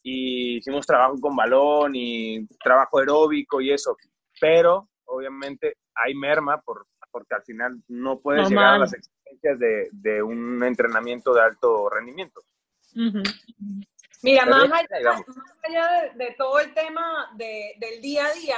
y 0.01 0.57
hicimos 0.57 0.88
trabajo 0.88 1.15
con 1.19 1.35
balón 1.35 1.91
y 1.93 2.47
trabajo 2.63 2.99
aeróbico 2.99 3.59
y 3.59 3.71
eso, 3.71 3.95
pero 4.39 4.88
obviamente 5.05 5.75
hay 5.93 6.15
merma 6.15 6.61
por, 6.61 6.88
porque 7.11 7.35
al 7.35 7.43
final 7.43 7.83
no 7.89 8.19
puedes 8.19 8.43
Normal. 8.43 8.57
llegar 8.63 8.73
a 8.75 8.77
las 8.79 8.93
exigencias 8.93 9.59
de, 9.59 9.89
de 9.91 10.23
un 10.23 10.63
entrenamiento 10.63 11.33
de 11.33 11.41
alto 11.41 11.89
rendimiento. 11.89 12.41
Ujú. 12.95 13.21
Mira, 14.21 14.43
Pero 14.43 14.55
más 14.67 14.81
allá, 14.91 15.11
más 15.27 15.57
allá 15.63 16.01
de, 16.13 16.25
de 16.25 16.31
todo 16.38 16.59
el 16.59 16.73
tema 16.73 17.29
de- 17.35 17.73
del 17.77 18.01
día 18.01 18.25
a 18.25 18.31
día, 18.33 18.57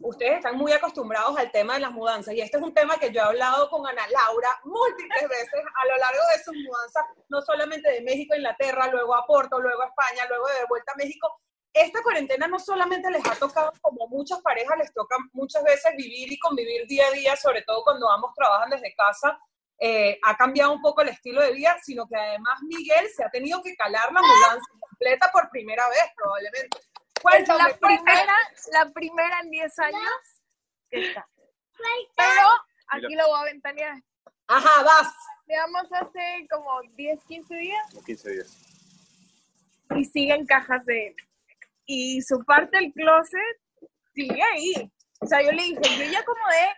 ustedes 0.00 0.36
están 0.36 0.56
muy 0.56 0.72
acostumbrados 0.72 1.36
al 1.38 1.50
tema 1.52 1.74
de 1.74 1.80
las 1.80 1.92
mudanzas. 1.92 2.34
Y 2.34 2.40
este 2.40 2.56
es 2.56 2.62
un 2.62 2.72
tema 2.72 2.96
que 2.98 3.10
yo 3.12 3.20
he 3.20 3.24
hablado 3.24 3.68
con 3.68 3.86
Ana 3.86 4.06
Laura 4.08 4.48
múltiples 4.64 5.28
veces 5.28 5.60
a 5.82 5.86
lo 5.86 5.96
largo 5.98 6.20
de 6.34 6.42
sus 6.42 6.54
mudanzas, 6.56 7.04
no 7.28 7.42
solamente 7.42 7.90
de 7.90 8.00
México 8.02 8.32
a 8.32 8.38
Inglaterra, 8.38 8.86
luego 8.88 9.14
a 9.14 9.26
Porto, 9.26 9.60
luego 9.60 9.82
a 9.82 9.86
España, 9.88 10.26
luego 10.28 10.46
de 10.46 10.66
vuelta 10.68 10.92
a 10.92 10.96
México. 10.96 11.28
Esta 11.74 12.02
cuarentena 12.02 12.46
no 12.48 12.58
solamente 12.58 13.10
les 13.10 13.24
ha 13.26 13.34
tocado, 13.34 13.72
como 13.80 14.06
muchas 14.08 14.40
parejas 14.42 14.76
les 14.78 14.92
toca 14.92 15.16
muchas 15.32 15.62
veces 15.64 15.92
vivir 15.96 16.30
y 16.32 16.38
convivir 16.38 16.86
día 16.86 17.06
a 17.08 17.10
día, 17.12 17.36
sobre 17.36 17.62
todo 17.62 17.82
cuando 17.82 18.10
ambos 18.10 18.32
trabajan 18.34 18.70
desde 18.70 18.94
casa, 18.94 19.38
eh, 19.78 20.18
ha 20.22 20.36
cambiado 20.36 20.72
un 20.72 20.80
poco 20.82 21.00
el 21.02 21.08
estilo 21.08 21.40
de 21.42 21.52
vida, 21.52 21.76
sino 21.82 22.06
que 22.06 22.14
además 22.16 22.60
Miguel 22.62 23.08
se 23.14 23.24
ha 23.24 23.30
tenido 23.30 23.62
que 23.62 23.74
calar 23.74 24.12
la 24.12 24.20
mudanza 24.20 24.66
completa 25.02 25.30
por 25.32 25.50
primera 25.50 25.88
vez, 25.88 26.04
probablemente. 26.16 26.78
Es 27.38 27.48
la 27.48 27.78
primera, 27.78 28.34
la 28.72 28.90
primera 28.92 29.40
en 29.40 29.50
10 29.50 29.78
años 29.78 30.42
que 30.90 31.06
está. 31.08 31.28
Pero 32.16 32.48
aquí 32.88 33.14
lo 33.14 33.28
voy 33.28 33.40
a 33.40 33.44
ventanear. 33.44 34.02
Ajá, 34.48 34.82
vas. 34.82 35.14
Digamos 35.46 35.84
hace 35.92 36.46
como 36.50 36.80
10, 36.94 37.24
15 37.24 37.54
días. 37.54 37.94
15 38.06 38.30
días. 38.30 38.58
y 39.94 40.04
siguen 40.04 40.46
cajas 40.46 40.84
de 40.86 41.08
él. 41.08 41.16
Y 41.84 42.22
su 42.22 42.44
parte 42.44 42.78
del 42.78 42.92
closet 42.92 43.60
sigue 44.14 44.42
ahí. 44.42 44.92
O 45.20 45.26
sea, 45.26 45.42
yo 45.42 45.52
le 45.52 45.62
dije, 45.62 45.80
yo 45.82 46.10
ya 46.10 46.20
acomodé 46.20 46.76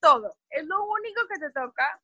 todo. 0.00 0.34
Es 0.50 0.64
lo 0.66 0.84
único 0.84 1.22
que 1.28 1.38
te 1.38 1.50
toca. 1.50 2.00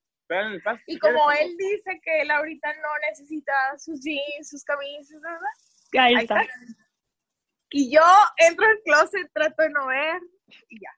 Y 0.87 0.99
como 0.99 1.31
él 1.33 1.57
dice 1.57 2.01
que 2.03 2.21
él 2.23 2.31
ahorita 2.31 2.73
no 2.75 2.89
necesita 3.09 3.53
sus 3.79 4.01
jeans, 4.03 4.49
sus 4.49 4.63
camisas, 4.65 5.21
¿verdad? 5.21 5.41
Ahí 5.99 6.15
Ahí 6.15 6.23
está. 6.25 6.41
está. 6.43 6.55
Y 7.71 7.95
yo 7.95 8.03
entro 8.37 8.67
al 8.67 8.79
closet, 8.85 9.31
trato 9.33 9.63
de 9.63 9.71
no 9.71 9.87
ver 9.87 10.21
y 10.69 10.79
ya. 10.81 10.91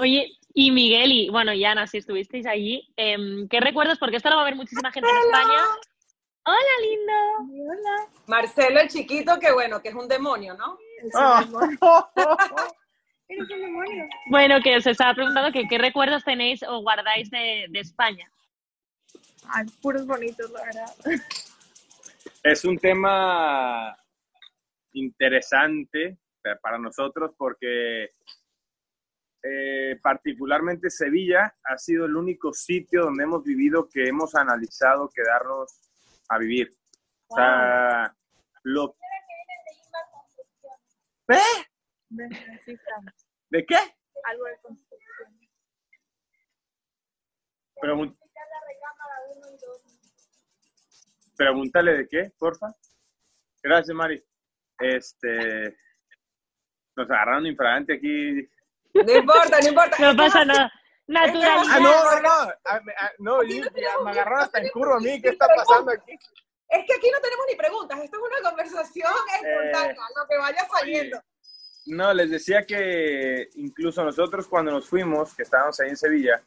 Oye, 0.00 0.30
y 0.52 0.70
Miguel 0.72 1.12
y, 1.12 1.30
bueno, 1.30 1.52
y 1.52 1.64
Ana, 1.64 1.86
si 1.86 1.98
estuvisteis 1.98 2.46
allí, 2.46 2.92
em, 2.96 3.48
¿qué 3.48 3.60
recuerdos? 3.60 3.98
Porque 3.98 4.16
esto 4.16 4.28
lo 4.30 4.36
va 4.36 4.42
a 4.42 4.46
ver 4.46 4.56
muchísima 4.56 4.90
gente 4.90 5.08
en 5.08 5.16
España. 5.16 5.64
Hola, 6.46 6.58
lindo. 6.82 7.72
Hola. 7.72 8.06
Marcelo 8.26 8.80
el 8.80 8.88
chiquito, 8.88 9.38
que 9.38 9.52
bueno, 9.52 9.80
que 9.80 9.88
es 9.90 9.94
un 9.94 10.08
demonio, 10.08 10.54
¿no? 10.54 10.76
Es 11.02 11.12
Ah. 11.14 11.42
un 11.46 11.54
un 11.54 11.60
demonio. 11.70 11.78
Bueno, 14.30 14.60
que 14.62 14.76
os 14.76 14.86
estaba 14.86 15.14
preguntando 15.14 15.52
que 15.52 15.66
qué 15.68 15.78
recuerdos 15.78 16.24
tenéis 16.24 16.62
o 16.62 16.80
guardáis 16.80 17.30
de, 17.30 17.66
de 17.70 17.80
España. 17.80 18.30
Ay, 19.48 19.66
puros 19.80 20.06
bonitos, 20.06 20.50
la 20.50 20.62
verdad. 20.64 21.20
Es 22.42 22.64
un 22.64 22.78
tema 22.78 23.96
interesante 24.92 26.18
para 26.60 26.78
nosotros 26.78 27.32
porque 27.36 28.10
eh, 29.42 29.98
particularmente 30.02 30.90
Sevilla 30.90 31.54
ha 31.64 31.76
sido 31.76 32.06
el 32.06 32.16
único 32.16 32.52
sitio 32.52 33.02
donde 33.02 33.24
hemos 33.24 33.44
vivido 33.44 33.88
que 33.88 34.08
hemos 34.08 34.34
analizado 34.34 35.10
quedarnos 35.14 35.80
a 36.28 36.38
vivir. 36.38 36.70
O 37.28 37.36
sea, 37.36 38.14
lo... 38.62 38.96
¿Eh? 41.28 41.66
¿De 43.50 43.66
qué? 43.66 43.76
Algo 44.24 44.44
de 44.44 44.58
construcción. 44.62 45.38
Pregun- 47.80 48.18
Pregúntale 51.36 51.92
de 51.98 52.08
qué, 52.08 52.32
porfa. 52.38 52.72
Gracias, 53.62 53.94
Mari. 53.94 54.24
Este, 54.78 55.76
nos 56.96 57.10
agarraron 57.10 57.46
infragante 57.46 57.94
aquí. 57.94 58.48
No 58.94 59.12
importa, 59.12 59.58
no 59.60 59.68
importa. 59.68 59.96
No 59.98 60.16
pasa 60.16 60.44
nada. 60.44 60.72
Naturalidad. 61.06 61.64
Ah, 61.70 61.80
no, 61.80 61.92
no, 61.92 62.20
no, 62.20 62.52
ah, 62.64 62.80
me- 62.84 62.94
ah, 62.96 63.10
no, 63.18 63.38
me 64.04 64.10
agarraron 64.10 64.40
hasta 64.44 64.58
en 64.60 64.68
curva 64.70 64.96
a 64.96 65.00
mí. 65.00 65.20
¿Qué 65.20 65.30
está 65.30 65.46
pasando 65.54 65.90
aquí? 65.92 66.12
Es 66.68 66.84
que 66.86 66.94
aquí 66.94 67.10
no 67.10 67.20
tenemos 67.20 67.44
ni 67.48 67.56
preguntas, 67.56 67.98
esto 68.00 68.16
es 68.16 68.22
una 68.22 68.48
conversación 68.50 69.12
espontánea, 69.34 69.92
Eh, 69.92 70.12
lo 70.16 70.26
que 70.28 70.36
vaya 70.38 70.66
saliendo. 70.72 71.22
No, 71.86 72.12
les 72.14 72.30
decía 72.30 72.64
que 72.64 73.48
incluso 73.56 74.04
nosotros 74.04 74.48
cuando 74.48 74.72
nos 74.72 74.88
fuimos, 74.88 75.34
que 75.34 75.42
estábamos 75.42 75.78
ahí 75.80 75.90
en 75.90 75.96
Sevilla, 75.96 76.42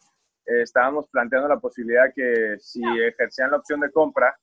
eh, 0.45 0.61
estábamos 0.63 1.07
planteando 1.09 1.47
la 1.47 1.59
posibilidad 1.59 2.11
que 2.15 2.55
si 2.59 2.81
ejercían 3.01 3.51
la 3.51 3.57
opción 3.57 3.79
de 3.81 3.91
compra, 3.91 4.35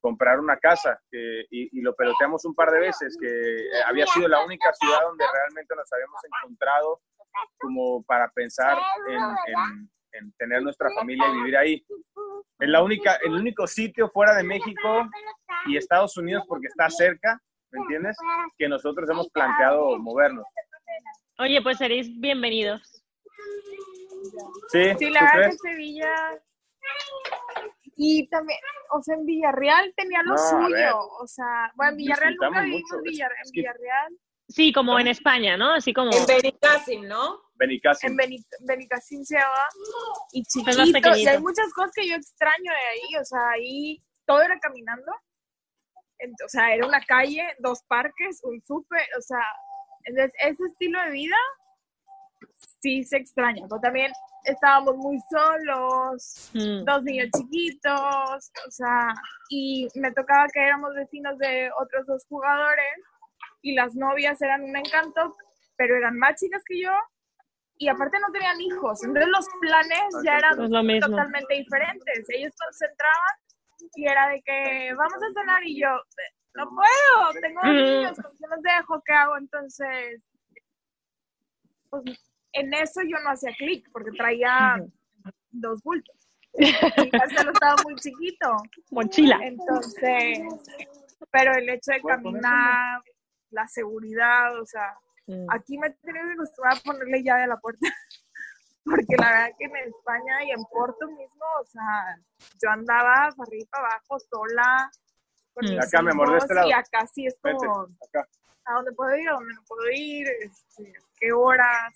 comprar 0.00 0.40
una 0.40 0.56
casa, 0.58 1.00
que- 1.10 1.46
y, 1.50 1.78
y 1.78 1.80
lo 1.80 1.94
peloteamos 1.94 2.44
un 2.44 2.54
par 2.54 2.70
de 2.72 2.80
veces, 2.80 3.16
que 3.20 3.28
eh, 3.28 3.82
había 3.86 4.06
sido 4.06 4.28
la 4.28 4.44
única 4.44 4.72
ciudad 4.74 4.98
donde 5.08 5.24
realmente 5.32 5.74
nos 5.76 5.90
habíamos 5.92 6.20
encontrado 6.24 7.00
como 7.58 8.02
para 8.02 8.28
pensar 8.30 8.76
en, 9.08 9.14
en- 9.54 9.90
en 10.14 10.32
tener 10.32 10.62
nuestra 10.62 10.90
familia 10.94 11.26
y 11.28 11.36
vivir 11.36 11.56
ahí. 11.56 11.86
Es 12.58 12.68
la 12.68 12.82
única, 12.82 13.14
el 13.24 13.32
único 13.32 13.66
sitio 13.66 14.10
fuera 14.10 14.34
de 14.36 14.42
México 14.42 15.08
y 15.66 15.76
Estados 15.78 16.16
Unidos, 16.18 16.44
porque 16.46 16.66
está 16.66 16.90
cerca, 16.90 17.40
¿me 17.72 17.80
entiendes? 17.80 18.16
Que 18.58 18.68
nosotros 18.68 19.08
hemos 19.10 19.28
planteado 19.30 19.98
movernos. 19.98 20.44
Oye, 21.38 21.60
pues 21.62 21.78
seréis 21.78 22.08
bienvenidos. 22.20 23.02
¿Sí? 24.70 24.90
Sí, 24.98 25.06
¿Tú 25.06 25.10
la 25.12 25.20
verdad 25.22 25.34
crees? 25.34 25.62
que 25.62 25.70
Sevilla. 25.70 26.14
Y 27.96 28.28
también, 28.28 28.58
o 28.92 29.02
sea, 29.02 29.14
en 29.16 29.24
Villarreal 29.26 29.92
tenía 29.96 30.22
lo 30.22 30.34
No, 30.34 30.38
suyo. 30.38 30.98
O 31.20 31.26
sea, 31.26 31.72
bueno, 31.74 31.92
en 31.92 31.96
Villarreal 31.98 32.36
nunca 32.40 32.60
vivimos 32.62 32.82
mucho. 32.90 33.02
Villar- 33.02 33.32
Es 33.42 33.48
en 33.48 33.52
Villarreal. 33.52 34.18
Sí, 34.48 34.72
como 34.72 34.98
en 34.98 35.06
España, 35.08 35.56
¿no? 35.56 35.72
Así 35.72 35.94
como... 35.94 36.10
En 36.12 36.26
Benicassim, 36.26 37.06
¿no? 37.08 37.40
Benicassim. 37.54 38.10
En 38.10 38.16
Beni- 38.18 38.46
Benicassim 38.60 39.24
se 39.24 39.36
llama. 39.38 39.54
Y 40.32 40.42
Es 40.42 40.56
más 40.76 40.86
chiquito. 40.86 41.16
Y 41.16 41.26
hay 41.26 41.38
muchas 41.40 41.72
cosas 41.74 41.92
que 41.94 42.06
yo 42.06 42.16
extraño 42.16 42.70
de 42.70 42.76
ahí. 42.90 43.16
O 43.20 43.24
sea, 43.24 43.48
ahí 43.50 44.02
todo 44.26 44.42
era 44.42 44.58
caminando. 44.58 45.10
O 46.44 46.48
sea, 46.48 46.74
era 46.74 46.86
una 46.86 47.00
calle, 47.00 47.42
dos 47.58 47.82
parques, 47.84 48.40
un 48.44 48.60
súper. 48.62 49.06
O 49.18 49.22
sea, 49.22 49.44
entonces 50.04 50.32
ese 50.40 50.64
estilo 50.64 51.00
de 51.02 51.10
vida 51.10 51.36
sí 52.80 53.04
se 53.04 53.16
extraña. 53.16 53.66
Pero 53.68 53.80
también 53.80 54.12
estábamos 54.44 54.96
muy 54.96 55.18
solos. 55.30 56.50
Mm. 56.54 56.84
dos 56.84 57.02
niños 57.02 57.28
chiquitos, 57.36 58.52
o 58.66 58.70
sea, 58.70 59.14
y 59.48 59.88
me 59.94 60.12
tocaba 60.12 60.46
que 60.48 60.60
éramos 60.60 60.94
vecinos 60.94 61.38
de 61.38 61.70
otros 61.80 62.06
dos 62.06 62.24
jugadores 62.28 62.94
y 63.62 63.74
las 63.74 63.94
novias 63.94 64.40
eran 64.42 64.64
un 64.64 64.76
encanto, 64.76 65.36
pero 65.76 65.96
eran 65.96 66.18
más 66.18 66.40
chicas 66.40 66.62
que 66.66 66.82
yo 66.82 66.92
y 67.78 67.88
aparte 67.88 68.18
no 68.20 68.30
tenían 68.32 68.60
hijos, 68.60 69.02
entonces 69.02 69.28
los 69.30 69.46
planes 69.60 70.14
ya 70.24 70.38
eran 70.38 70.56
totalmente 70.56 71.54
diferentes. 71.54 72.26
Ellos 72.28 72.52
concentraban 72.62 73.41
era 73.96 74.28
de 74.28 74.42
que 74.42 74.94
vamos 74.94 75.14
a 75.22 75.40
cenar 75.40 75.62
y 75.64 75.80
yo, 75.80 75.88
no 76.54 76.68
puedo, 76.70 77.40
tengo 77.40 77.60
Ujú. 77.60 77.72
niños, 77.72 78.18
¿con 78.20 78.32
qué 78.38 78.44
los 78.48 78.62
dejo? 78.62 79.02
¿Qué 79.04 79.12
hago? 79.12 79.36
Entonces, 79.36 80.20
pues 81.90 82.04
en 82.52 82.74
eso 82.74 83.00
yo 83.02 83.18
no 83.22 83.30
hacía 83.30 83.54
clic 83.56 83.88
porque 83.92 84.10
traía 84.12 84.82
dos 85.50 85.82
bultos. 85.82 86.16
Y 86.54 87.10
Marcelo 87.16 87.52
estaba 87.52 87.82
muy 87.82 87.94
chiquito. 87.96 88.56
Mochila. 88.90 89.38
Entonces, 89.42 90.40
pero 91.30 91.54
el 91.54 91.68
hecho 91.70 91.92
de 91.92 92.02
caminar, 92.02 93.00
la 93.50 93.66
seguridad, 93.68 94.58
o 94.60 94.66
sea, 94.66 94.94
Mm. 95.26 95.46
aquí 95.50 95.78
me 95.78 95.86
he 95.86 95.90
tenido 95.90 96.26
que 96.26 96.32
acostumbrar 96.32 96.76
a 96.76 96.80
ponerle 96.80 97.22
llave 97.22 97.44
a 97.44 97.46
la 97.46 97.56
puerta. 97.58 97.78
Porque 98.84 99.16
la 99.16 99.30
verdad 99.30 99.50
que 99.56 99.64
en 99.66 99.76
España 99.76 100.44
y 100.44 100.50
en 100.50 100.64
Porto 100.64 101.06
mismo, 101.06 101.44
o 101.60 101.64
sea, 101.64 102.18
yo 102.62 102.70
andaba 102.70 103.30
para 103.36 103.46
arriba 103.46 103.62
y 103.62 103.66
para 103.66 103.86
abajo 103.88 104.18
sola. 104.30 104.90
Con 105.54 105.64
Mm. 105.66 105.68
mis 105.70 105.86
Acá, 105.86 106.02
mi 106.02 106.10
amor, 106.10 106.32
de 106.32 106.38
este 106.38 106.54
lado. 106.54 106.68
Y 106.68 106.72
acá 106.72 107.06
sí 107.12 107.26
es 107.26 107.36
Vente, 107.42 107.66
como, 107.66 107.82
acá. 107.82 108.26
¿a 108.64 108.72
dónde 108.74 108.92
puedo 108.92 109.16
ir? 109.16 109.28
¿A 109.28 109.32
dónde 109.32 109.54
no 109.54 109.62
puedo 109.66 109.90
ir? 109.92 110.26
Este, 110.40 110.92
¿Qué 111.18 111.32
horas? 111.32 111.92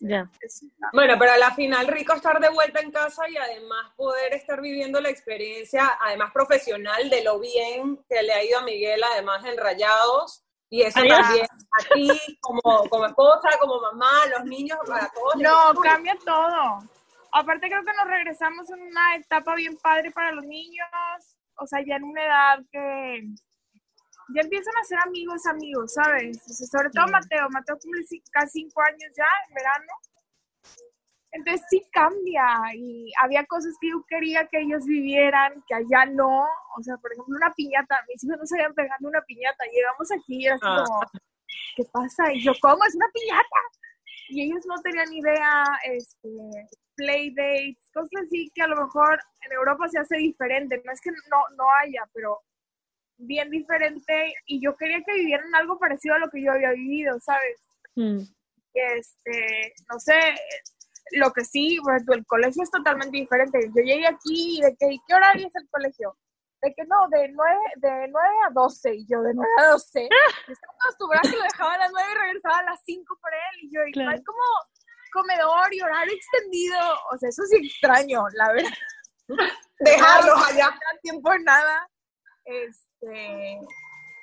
Entonces, 0.00 0.30
es- 0.40 0.64
Bueno, 0.92 1.14
pero 1.18 1.32
a 1.32 1.36
la 1.38 1.50
final 1.54 1.86
rico 1.88 2.12
estar 2.14 2.38
de 2.40 2.48
vuelta 2.50 2.80
en 2.80 2.90
casa 2.92 3.28
y 3.28 3.36
además 3.36 3.92
poder 3.96 4.32
estar 4.34 4.60
viviendo 4.60 5.00
la 5.00 5.08
experiencia, 5.10 5.98
además 6.00 6.30
profesional, 6.32 7.10
de 7.10 7.24
lo 7.24 7.38
bien 7.40 7.98
que 8.08 8.22
le 8.22 8.32
ha 8.32 8.44
ido 8.44 8.58
a 8.60 8.62
Miguel, 8.62 9.02
además 9.02 9.44
en 9.44 9.56
Rayados. 9.58 10.44
Y 10.70 10.82
eso 10.82 11.00
también 11.06 11.44
a 11.46 11.94
ti, 11.94 12.08
como, 12.40 12.88
como 12.88 13.04
esposa, 13.06 13.50
como 13.60 13.78
mamá, 13.80 14.24
los 14.30 14.44
niños, 14.44 14.78
para 14.86 15.08
todos. 15.10 15.36
No, 15.36 15.74
cambia 15.82 16.16
todo. 16.24 16.78
Aparte 17.32 17.68
creo 17.68 17.84
que 17.84 17.92
nos 17.96 18.06
regresamos 18.06 18.70
en 18.70 18.82
una 18.82 19.16
etapa 19.16 19.54
bien 19.54 19.76
padre 19.82 20.10
para 20.10 20.32
los 20.32 20.44
niños, 20.44 20.86
o 21.56 21.66
sea, 21.66 21.80
ya 21.84 21.96
en 21.96 22.04
una 22.04 22.24
edad 22.24 22.58
que 22.70 23.22
ya 24.34 24.42
empiezan 24.42 24.74
a 24.76 24.84
ser 24.84 24.98
amigos, 25.06 25.46
amigos, 25.46 25.94
¿sabes? 25.94 26.38
O 26.48 26.52
sea, 26.52 26.66
sobre 26.66 26.90
todo 26.90 27.06
Mateo, 27.08 27.48
Mateo 27.50 27.78
cumple 27.78 28.02
casi 28.30 28.60
cinco 28.60 28.82
años 28.82 29.10
ya, 29.16 29.26
en 29.48 29.54
verano. 29.54 29.92
Entonces 31.34 31.66
sí 31.70 31.82
cambia 31.90 32.44
y 32.74 33.10
había 33.22 33.44
cosas 33.46 33.74
que 33.80 33.88
yo 33.88 34.04
quería 34.06 34.46
que 34.48 34.60
ellos 34.60 34.84
vivieran, 34.84 35.64
que 35.66 35.74
allá 35.74 36.04
no. 36.04 36.44
O 36.76 36.82
sea, 36.82 36.96
por 36.98 37.10
ejemplo, 37.12 37.34
una 37.36 37.52
piñata. 37.54 38.04
Mis 38.08 38.22
hijos 38.22 38.36
no 38.38 38.46
sabían 38.46 38.74
pegar 38.74 39.00
ni 39.00 39.06
una 39.06 39.22
piñata. 39.22 39.64
Llegamos 39.72 40.12
aquí 40.12 40.42
y 40.42 40.46
era 40.46 40.56
así 40.56 40.64
Ah. 40.66 40.84
como, 40.86 41.00
¿qué 41.76 41.84
pasa? 41.90 42.32
Y 42.34 42.42
yo, 42.44 42.52
¿cómo? 42.60 42.84
Es 42.84 42.94
una 42.94 43.08
piñata. 43.14 43.60
Y 44.32 44.44
ellos 44.44 44.64
no 44.66 44.80
tenían 44.80 45.12
idea, 45.12 45.62
este, 45.84 46.28
play 46.96 47.34
dates, 47.34 47.90
cosas 47.92 48.22
así 48.26 48.50
que 48.54 48.62
a 48.62 48.66
lo 48.66 48.76
mejor 48.76 49.20
en 49.44 49.52
Europa 49.52 49.88
se 49.88 49.98
hace 49.98 50.16
diferente. 50.16 50.80
No 50.82 50.90
es 50.90 51.02
que 51.02 51.10
no, 51.10 51.56
no 51.58 51.64
haya, 51.82 52.08
pero 52.14 52.40
bien 53.18 53.50
diferente. 53.50 54.32
Y 54.46 54.58
yo 54.64 54.74
quería 54.74 55.02
que 55.04 55.12
vivieran 55.12 55.54
algo 55.54 55.78
parecido 55.78 56.14
a 56.14 56.18
lo 56.18 56.30
que 56.30 56.42
yo 56.42 56.52
había 56.52 56.70
vivido, 56.70 57.20
¿sabes? 57.20 57.60
Mm. 57.94 58.20
este, 58.72 59.74
no 59.92 60.00
sé, 60.00 60.18
lo 61.10 61.30
que 61.30 61.44
sí, 61.44 61.78
ejemplo, 61.86 62.14
el 62.14 62.24
colegio 62.24 62.62
es 62.62 62.70
totalmente 62.70 63.18
diferente. 63.18 63.70
Yo 63.76 63.82
llegué 63.82 64.06
aquí 64.06 64.58
y 64.58 64.62
de 64.62 64.74
que, 64.78 64.96
¿qué 65.06 65.14
horario 65.14 65.46
es 65.46 65.56
el 65.56 65.68
colegio? 65.68 66.16
De 66.62 66.72
que 66.74 66.84
no, 66.86 67.08
de 67.08 67.28
9, 67.28 67.58
de 67.76 68.08
9 68.08 68.28
a 68.46 68.50
12, 68.52 68.94
y 68.94 69.06
yo 69.06 69.20
de 69.22 69.34
9 69.34 69.50
a 69.58 69.64
12. 69.72 70.08
Yo 70.46 70.52
estaba 70.52 70.72
acostumbrada 70.84 71.22
que 71.22 71.36
lo 71.36 71.42
dejaba 71.42 71.74
a 71.74 71.78
las 71.78 71.90
9 71.92 72.08
y 72.10 72.18
regresaba 72.18 72.58
a 72.58 72.62
las 72.62 72.80
5 72.84 73.18
por 73.20 73.34
él, 73.34 73.60
y 73.62 73.74
yo, 73.74 73.80
y 73.82 73.90
no 73.90 73.92
Claro. 73.92 74.10
hay 74.10 74.22
como 74.24 74.42
comedor 75.12 75.74
y 75.74 75.80
horario 75.82 76.14
extendido, 76.14 76.78
o 77.12 77.18
sea, 77.18 77.28
eso 77.28 77.42
sí 77.46 77.66
extraño, 77.66 78.24
la 78.34 78.52
verdad. 78.52 78.70
Dejarlos 79.80 80.48
allá. 80.48 80.70
No 80.70 80.98
tiempo 81.02 81.32
en 81.34 81.44
nada. 81.44 81.88
Este, 82.44 83.58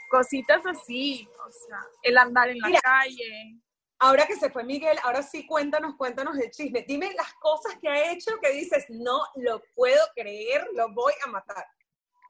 cositas 0.09 0.65
así, 0.65 1.27
o 1.45 1.51
sea, 1.51 1.77
el 2.03 2.17
andar 2.17 2.49
en 2.49 2.59
la 2.59 2.67
Mira. 2.67 2.81
calle. 2.81 3.59
Ahora 4.01 4.25
que 4.25 4.35
se 4.37 4.49
fue 4.49 4.63
Miguel, 4.63 4.97
ahora 5.03 5.21
sí 5.23 5.45
cuéntanos, 5.45 5.95
cuéntanos 5.97 6.37
el 6.37 6.49
chisme. 6.51 6.85
Dime 6.87 7.11
las 7.15 7.33
cosas 7.33 7.77
que 7.81 7.89
ha 7.89 8.11
hecho 8.11 8.31
que 8.41 8.51
dices, 8.51 8.85
no 8.89 9.19
lo 9.35 9.61
puedo 9.75 10.01
creer, 10.15 10.65
lo 10.73 10.89
voy 10.93 11.13
a 11.25 11.29
matar. 11.29 11.65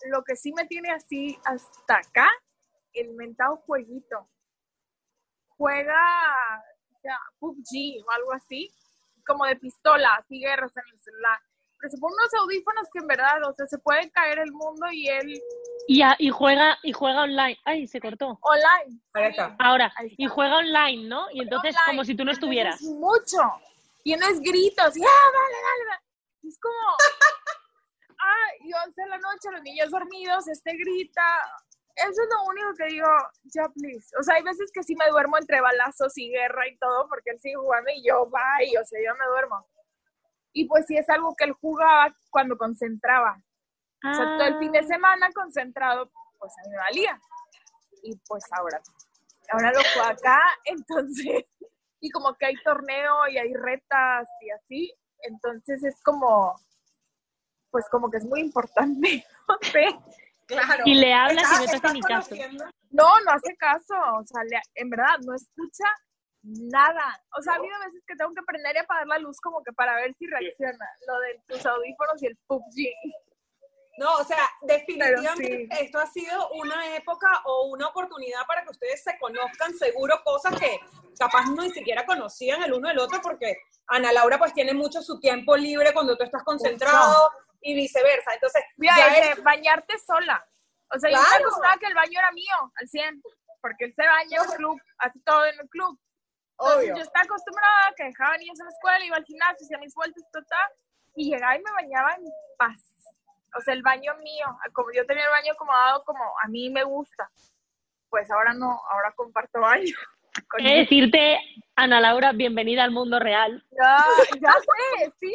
Lo 0.07 0.23
que 0.23 0.35
sí 0.35 0.53
me 0.53 0.65
tiene 0.67 0.91
así 0.91 1.37
hasta 1.45 1.97
acá, 1.97 2.29
el 2.93 3.11
mentado 3.13 3.57
jueguito. 3.57 4.29
Juega 5.57 5.99
o 6.95 6.99
sea, 7.01 7.17
PUBG 7.39 8.05
o 8.05 8.11
algo 8.11 8.33
así, 8.33 8.73
como 9.25 9.45
de 9.45 9.55
pistola, 9.57 10.15
así 10.15 10.39
guerras 10.39 10.75
en 10.77 10.83
el 10.93 11.01
celular. 11.01 11.39
Pero 11.79 11.91
se 11.91 11.97
pone 11.97 12.13
unos 12.13 12.33
audífonos 12.41 12.87
que 12.91 12.99
en 12.99 13.07
verdad, 13.07 13.41
o 13.47 13.53
sea, 13.53 13.65
se 13.67 13.77
puede 13.77 14.09
caer 14.11 14.39
el 14.39 14.51
mundo 14.51 14.87
y 14.91 15.07
él 15.07 15.41
Y, 15.87 16.01
a- 16.01 16.15
y 16.19 16.29
juega 16.29 16.77
y 16.83 16.91
juega 16.91 17.21
online. 17.23 17.57
Ay, 17.63 17.87
se 17.87 18.01
cortó. 18.01 18.37
online. 18.41 19.01
Ahí 19.13 19.29
está. 19.31 19.55
Ahora, 19.59 19.91
Ahí 19.95 20.07
está. 20.07 20.23
y 20.23 20.27
juega 20.27 20.57
online, 20.57 21.07
¿no? 21.07 21.29
Y 21.31 21.41
entonces 21.41 21.73
Online. 21.75 21.85
como 21.87 22.03
si 22.05 22.15
tú 22.15 22.25
no 22.25 22.31
Entonces, 22.31 22.37
estuvieras. 22.43 22.81
mucho. 22.81 23.37
Tienes 24.03 24.39
gritos 24.41 24.97
y 24.97 25.01
¡ah, 25.03 25.07
dale, 25.33 25.55
dale, 25.63 25.85
dale! 25.89 26.03
Es 26.47 26.59
como, 26.59 26.75
ah, 28.21 28.49
y 28.61 28.73
11 28.73 29.01
de 29.01 29.07
la 29.07 29.17
noche, 29.17 29.51
los 29.51 29.61
niños 29.63 29.89
dormidos, 29.91 30.47
este 30.47 30.73
grita. 30.75 31.23
Eso 31.95 32.21
es 32.23 32.29
lo 32.31 32.43
único 32.49 32.73
que 32.77 32.85
digo, 32.85 33.07
ya, 33.43 33.67
please. 33.69 34.07
O 34.19 34.23
sea, 34.23 34.35
hay 34.35 34.43
veces 34.43 34.71
que 34.73 34.83
sí 34.83 34.95
me 34.95 35.09
duermo 35.09 35.37
entre 35.37 35.59
balazos 35.59 36.17
y 36.17 36.29
guerra 36.29 36.67
y 36.67 36.77
todo, 36.77 37.07
porque 37.09 37.31
él 37.31 37.39
sigue 37.41 37.55
jugando 37.55 37.89
y 37.91 38.03
yo, 38.07 38.25
bye, 38.27 38.77
o 38.79 38.85
sea, 38.85 38.99
yo 39.05 39.13
me 39.15 39.25
duermo. 39.27 39.67
Y 40.53 40.65
pues 40.67 40.85
sí 40.87 40.97
es 40.97 41.09
algo 41.09 41.35
que 41.35 41.43
él 41.45 41.53
jugaba 41.53 42.15
cuando 42.31 42.57
concentraba. 42.57 43.41
O 44.09 44.13
sea, 44.13 44.25
todo 44.37 44.47
el 44.47 44.57
fin 44.59 44.71
de 44.71 44.79
Ah. 44.79 44.83
semana 44.87 45.29
concentrado, 45.33 46.09
pues 46.37 46.53
a 46.57 46.61
mí 46.63 46.69
me 46.69 46.77
valía. 46.77 47.19
Y 48.03 48.15
pues 48.27 48.45
ahora, 48.57 48.79
ahora 49.51 49.71
lo 49.73 49.81
juego 49.93 50.07
acá, 50.09 50.41
entonces, 50.65 51.43
y 51.99 52.09
como 52.11 52.33
que 52.35 52.45
hay 52.45 52.55
torneo 52.63 53.27
y 53.27 53.37
hay 53.37 53.53
retas 53.53 54.29
y 54.39 54.49
así, 54.51 54.93
entonces 55.23 55.83
es 55.83 56.01
como, 56.01 56.55
pues 57.71 57.85
como 57.89 58.09
que 58.09 58.17
es 58.17 58.25
muy 58.25 58.39
importante. 58.41 59.25
Claro. 60.47 60.83
Y 60.85 60.95
le 60.95 61.13
hablas 61.13 61.43
y 61.61 61.65
no 61.65 61.71
te 61.71 61.77
hace 61.77 61.93
ni 61.93 62.01
caso. 62.01 62.35
No, 62.89 63.19
no 63.21 63.31
hace 63.31 63.55
caso, 63.57 63.93
o 64.19 64.25
sea, 64.25 64.43
le- 64.45 64.61
en 64.75 64.89
verdad, 64.89 65.19
no 65.23 65.35
escucha 65.35 65.85
nada. 66.41 67.21
O 67.37 67.41
sea, 67.41 67.53
ha 67.53 67.55
habido 67.57 67.77
veces 67.85 68.01
que 68.07 68.15
tengo 68.15 68.33
que 68.33 68.41
prender 68.41 68.75
y 68.75 68.79
apagar 68.79 69.05
la 69.07 69.19
luz 69.19 69.39
como 69.41 69.61
que 69.63 69.71
para 69.73 69.95
ver 69.95 70.13
si 70.17 70.25
reacciona, 70.25 70.87
lo 71.07 71.19
de 71.19 71.41
tus 71.47 71.65
audífonos 71.65 72.23
y 72.23 72.27
el 72.27 72.37
PUBG. 72.47 72.87
No, 73.99 74.15
o 74.15 74.23
sea, 74.23 74.39
definitivamente 74.61 75.67
esto 75.81 75.99
ha 75.99 76.07
sido 76.07 76.49
una 76.51 76.95
época 76.95 77.27
o 77.45 77.65
una 77.67 77.87
oportunidad 77.87 78.45
para 78.47 78.63
que 78.63 78.69
ustedes 78.69 79.03
se 79.03 79.19
conozcan 79.19 79.73
seguro 79.75 80.21
cosas 80.23 80.57
que 80.57 80.79
capaz 81.19 81.45
no 81.47 81.63
ni 81.63 81.71
siquiera 81.71 82.05
conocían 82.05 82.63
el 82.63 82.71
uno 82.73 82.87
del 82.87 82.99
otro 82.99 83.19
porque 83.21 83.57
Ana 83.87 84.13
Laura 84.13 84.39
pues 84.39 84.53
tiene 84.53 84.73
mucho 84.73 85.01
su 85.01 85.19
tiempo 85.19 85.57
libre 85.57 85.91
cuando 85.93 86.15
tú 86.17 86.23
estás 86.23 86.43
concentrado 86.43 87.29
y 87.61 87.75
viceversa. 87.75 88.33
Entonces, 88.33 88.63
Mira, 88.77 88.95
ya 88.97 89.07
es- 89.31 89.43
bañarte 89.43 89.97
sola. 89.99 90.45
O 90.91 90.99
sea, 90.99 91.09
yo 91.09 91.17
me 91.17 91.23
Claro. 91.23 91.43
acostumbraba 91.43 91.77
que 91.77 91.85
el 91.85 91.93
baño 91.93 92.19
era 92.19 92.31
mío, 92.31 92.71
al 92.75 92.87
100, 92.87 93.21
porque 93.61 93.85
él 93.85 93.93
se 93.95 94.05
baña 94.05 94.37
en 94.37 94.49
el 94.49 94.55
club, 94.57 94.81
hace 94.97 95.19
todo 95.25 95.45
en 95.45 95.59
el 95.59 95.69
club. 95.69 95.99
Entonces, 96.57 96.77
obvio. 96.83 96.95
yo 96.97 97.01
estaba 97.03 97.23
acostumbrada 97.23 97.87
a 97.87 97.93
que 97.95 98.03
dejaba 98.05 98.37
niños 98.37 98.59
en 98.59 98.65
la 98.65 98.71
escuela, 98.71 99.05
iba 99.05 99.17
al 99.17 99.25
gimnasio, 99.25 99.65
hacía 99.65 99.77
mis 99.77 99.93
vueltas, 99.93 100.23
total, 100.31 100.71
y 101.15 101.31
llegaba 101.31 101.55
y 101.55 101.61
me 101.63 101.71
bañaba 101.71 102.15
en 102.15 102.23
paz. 102.57 102.81
O 103.57 103.61
sea, 103.61 103.73
el 103.73 103.81
baño 103.81 104.15
mío, 104.17 104.45
como 104.73 104.91
yo 104.91 105.05
tenía 105.05 105.23
el 105.25 105.29
baño 105.29 105.53
acomodado 105.53 106.03
como 106.05 106.23
a 106.43 106.47
mí 106.47 106.69
me 106.69 106.83
gusta. 106.83 107.29
Pues 108.09 108.29
ahora 108.31 108.53
no, 108.53 108.79
ahora 108.89 109.11
comparto 109.15 109.59
baño. 109.59 109.95
con 110.49 110.63
de 110.63 110.69
decirte, 110.69 111.39
Ana 111.75 111.99
Laura, 112.01 112.31
bienvenida 112.31 112.83
al 112.83 112.91
mundo 112.91 113.19
real. 113.19 113.63
Ya, 113.71 114.03
ya 114.41 114.53
sé, 114.53 115.13
sí. 115.19 115.33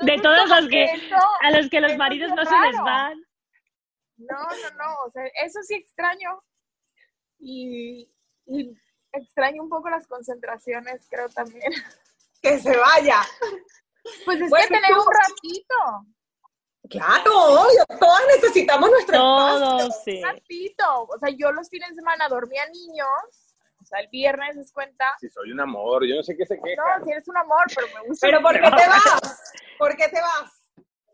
De 0.00 0.18
todos 0.18 0.40
como 0.48 0.54
los 0.60 0.68
que, 0.68 0.84
eso- 0.84 1.16
a 1.42 1.50
los 1.50 1.68
que 1.70 1.80
los 1.80 1.96
maridos 1.96 2.30
no 2.34 2.44
se 2.44 2.58
les 2.60 2.76
van. 2.82 3.18
No, 4.16 4.36
no, 4.42 4.70
no, 4.76 4.94
o 5.06 5.10
sea, 5.10 5.24
eso 5.44 5.60
sí 5.62 5.74
extraño. 5.74 6.42
Y, 7.38 8.10
y 8.46 8.76
extraño 9.12 9.62
un 9.62 9.68
poco 9.70 9.88
las 9.90 10.06
concentraciones, 10.06 11.06
creo 11.10 11.28
también. 11.30 11.72
que 12.42 12.58
se 12.58 12.76
vaya. 12.76 13.22
Pues 14.24 14.40
es 14.40 14.50
que 14.52 14.66
tener 14.68 14.90
tú- 14.94 15.00
un 15.00 15.06
ratito, 15.14 16.06
Claro, 16.88 17.32
obvio. 17.34 17.84
Todas 18.00 18.22
necesitamos 18.26 18.90
nuestro 18.90 19.14
espacio. 19.14 19.58
Todos, 19.60 20.02
sí. 20.04 20.16
un 20.16 20.22
ratito. 20.24 21.02
O 21.04 21.18
sea, 21.18 21.28
yo 21.30 21.52
los 21.52 21.68
fines 21.68 21.90
de 21.90 21.94
semana 21.96 22.26
dormía 22.28 22.66
niños, 22.68 23.49
sea, 23.90 24.00
el 24.00 24.08
viernes 24.08 24.56
es 24.56 24.72
cuenta. 24.72 25.14
Si 25.20 25.28
soy 25.28 25.52
un 25.52 25.60
amor, 25.60 26.06
yo 26.06 26.16
no 26.16 26.22
sé 26.22 26.36
qué 26.36 26.46
se 26.46 26.58
queja. 26.60 26.98
No, 26.98 27.04
si 27.04 27.10
eres 27.10 27.28
un 27.28 27.36
amor, 27.36 27.66
pero 27.74 27.86
me 27.94 28.08
gusta. 28.08 28.26
Pero 28.26 28.40
¿por 28.40 28.54
qué 28.54 28.60
te 28.60 28.88
vas? 28.88 29.54
¿Por 29.78 29.96
qué 29.96 30.08
te 30.08 30.20
vas? 30.20 30.60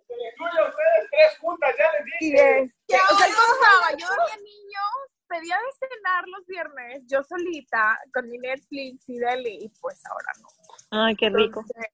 ustedes 0.09 1.11
tres 1.11 1.39
juntas, 1.39 1.75
ya 1.79 1.93
les 1.93 2.23
Y 2.23 2.35
este, 2.35 2.75
Ya, 2.89 2.99
o 3.11 3.17
sea, 3.17 3.27
ya, 3.27 3.33
yo 3.33 3.37
pasaba, 3.37 3.97
yo 3.97 4.07
dormía 4.07 4.37
niños, 4.37 4.97
pedía 5.29 5.57
de 5.57 5.89
cenar 5.89 6.25
los 6.29 6.47
viernes, 6.47 7.03
yo 7.07 7.23
solita, 7.23 7.99
con 8.13 8.29
mi 8.29 8.39
Netflix 8.39 9.09
y 9.09 9.19
Deli, 9.19 9.59
y 9.65 9.69
pues 9.81 10.01
ahora 10.07 10.33
no. 10.41 10.49
Ay, 10.91 11.17
qué 11.17 11.29
rico. 11.29 11.61
Entonces, 11.61 11.93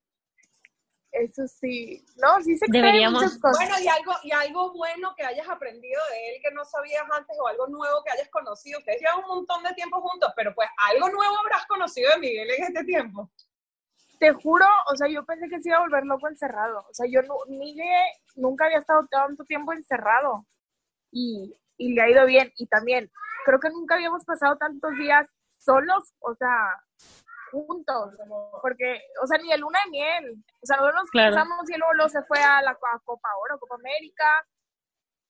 Eso 1.13 1.47
sí, 1.47 2.03
no, 2.17 2.41
sí 2.41 2.57
se 2.57 2.65
Deberíamos- 2.71 3.23
muchas 3.23 3.39
cosas. 3.39 3.59
Bueno, 3.69 3.85
y 3.85 3.87
algo, 3.89 4.13
y 4.23 4.33
algo 4.33 4.73
bueno 4.73 5.15
que 5.15 5.25
hayas 5.25 5.47
aprendido 5.47 6.01
de 6.11 6.31
él 6.31 6.43
que 6.43 6.51
no 6.53 6.65
sabías 6.65 7.05
antes 7.13 7.37
o 7.39 7.47
algo 7.47 7.67
nuevo 7.67 8.03
que 8.03 8.11
hayas 8.13 8.31
conocido. 8.31 8.79
Ustedes 8.79 9.01
llevan 9.01 9.19
un 9.21 9.27
montón 9.29 9.63
de 9.63 9.75
tiempo 9.75 10.01
juntos, 10.01 10.33
pero 10.35 10.55
pues 10.55 10.69
algo 10.79 11.11
nuevo 11.11 11.39
habrás 11.39 11.67
conocido 11.67 12.11
de 12.13 12.19
Miguel 12.19 12.51
en 12.51 12.65
este 12.65 12.85
tiempo. 12.85 13.31
Te 14.19 14.33
juro, 14.33 14.65
o 14.91 14.97
sea, 14.97 15.07
yo 15.09 15.25
pensé 15.27 15.49
que 15.51 15.61
se 15.61 15.69
iba 15.69 15.79
a 15.79 15.83
volver 15.83 16.05
loco 16.07 16.29
encerrado. 16.29 16.79
O 16.89 16.95
sea, 16.95 17.07
yo 17.11 17.21
no, 17.23 17.35
Miguel 17.49 18.07
nunca 18.37 18.65
había 18.65 18.79
estado 18.79 19.07
tanto 19.11 19.45
tiempo 19.45 19.73
encerrado. 19.75 20.47
Y, 21.11 21.55
y 21.77 21.93
le 21.93 22.03
ha 22.03 22.09
ido 22.09 22.25
bien. 22.25 22.51
Y 22.57 22.69
también, 22.69 23.11
creo 23.45 23.61
que 23.61 23.69
nunca 23.69 23.97
habíamos 23.97 24.25
pasado 24.25 24.57
tantos 24.57 24.93
días 24.97 25.27
solos, 25.59 26.15
o 26.21 26.35
sea, 26.37 26.81
juntos. 27.53 28.15
Porque, 28.61 29.01
o 29.23 29.27
sea, 29.27 29.39
ni 29.39 29.49
de 29.51 29.59
luna 29.59 29.79
de 29.85 29.91
miel. 29.91 30.45
O 30.63 30.67
sea, 30.67 30.77
nosotros 30.79 31.03
nos 31.03 31.11
Claro. 31.11 31.37
casamos 31.37 31.71
y 31.71 31.77
luego, 31.79 31.93
luego 31.95 32.09
se 32.09 32.23
fue 32.25 32.39
a 32.43 32.61
la 32.63 32.73
a 32.73 32.99
Copa 33.05 33.29
Oro, 33.45 33.59
Copa 33.61 33.77
América. 33.77 34.25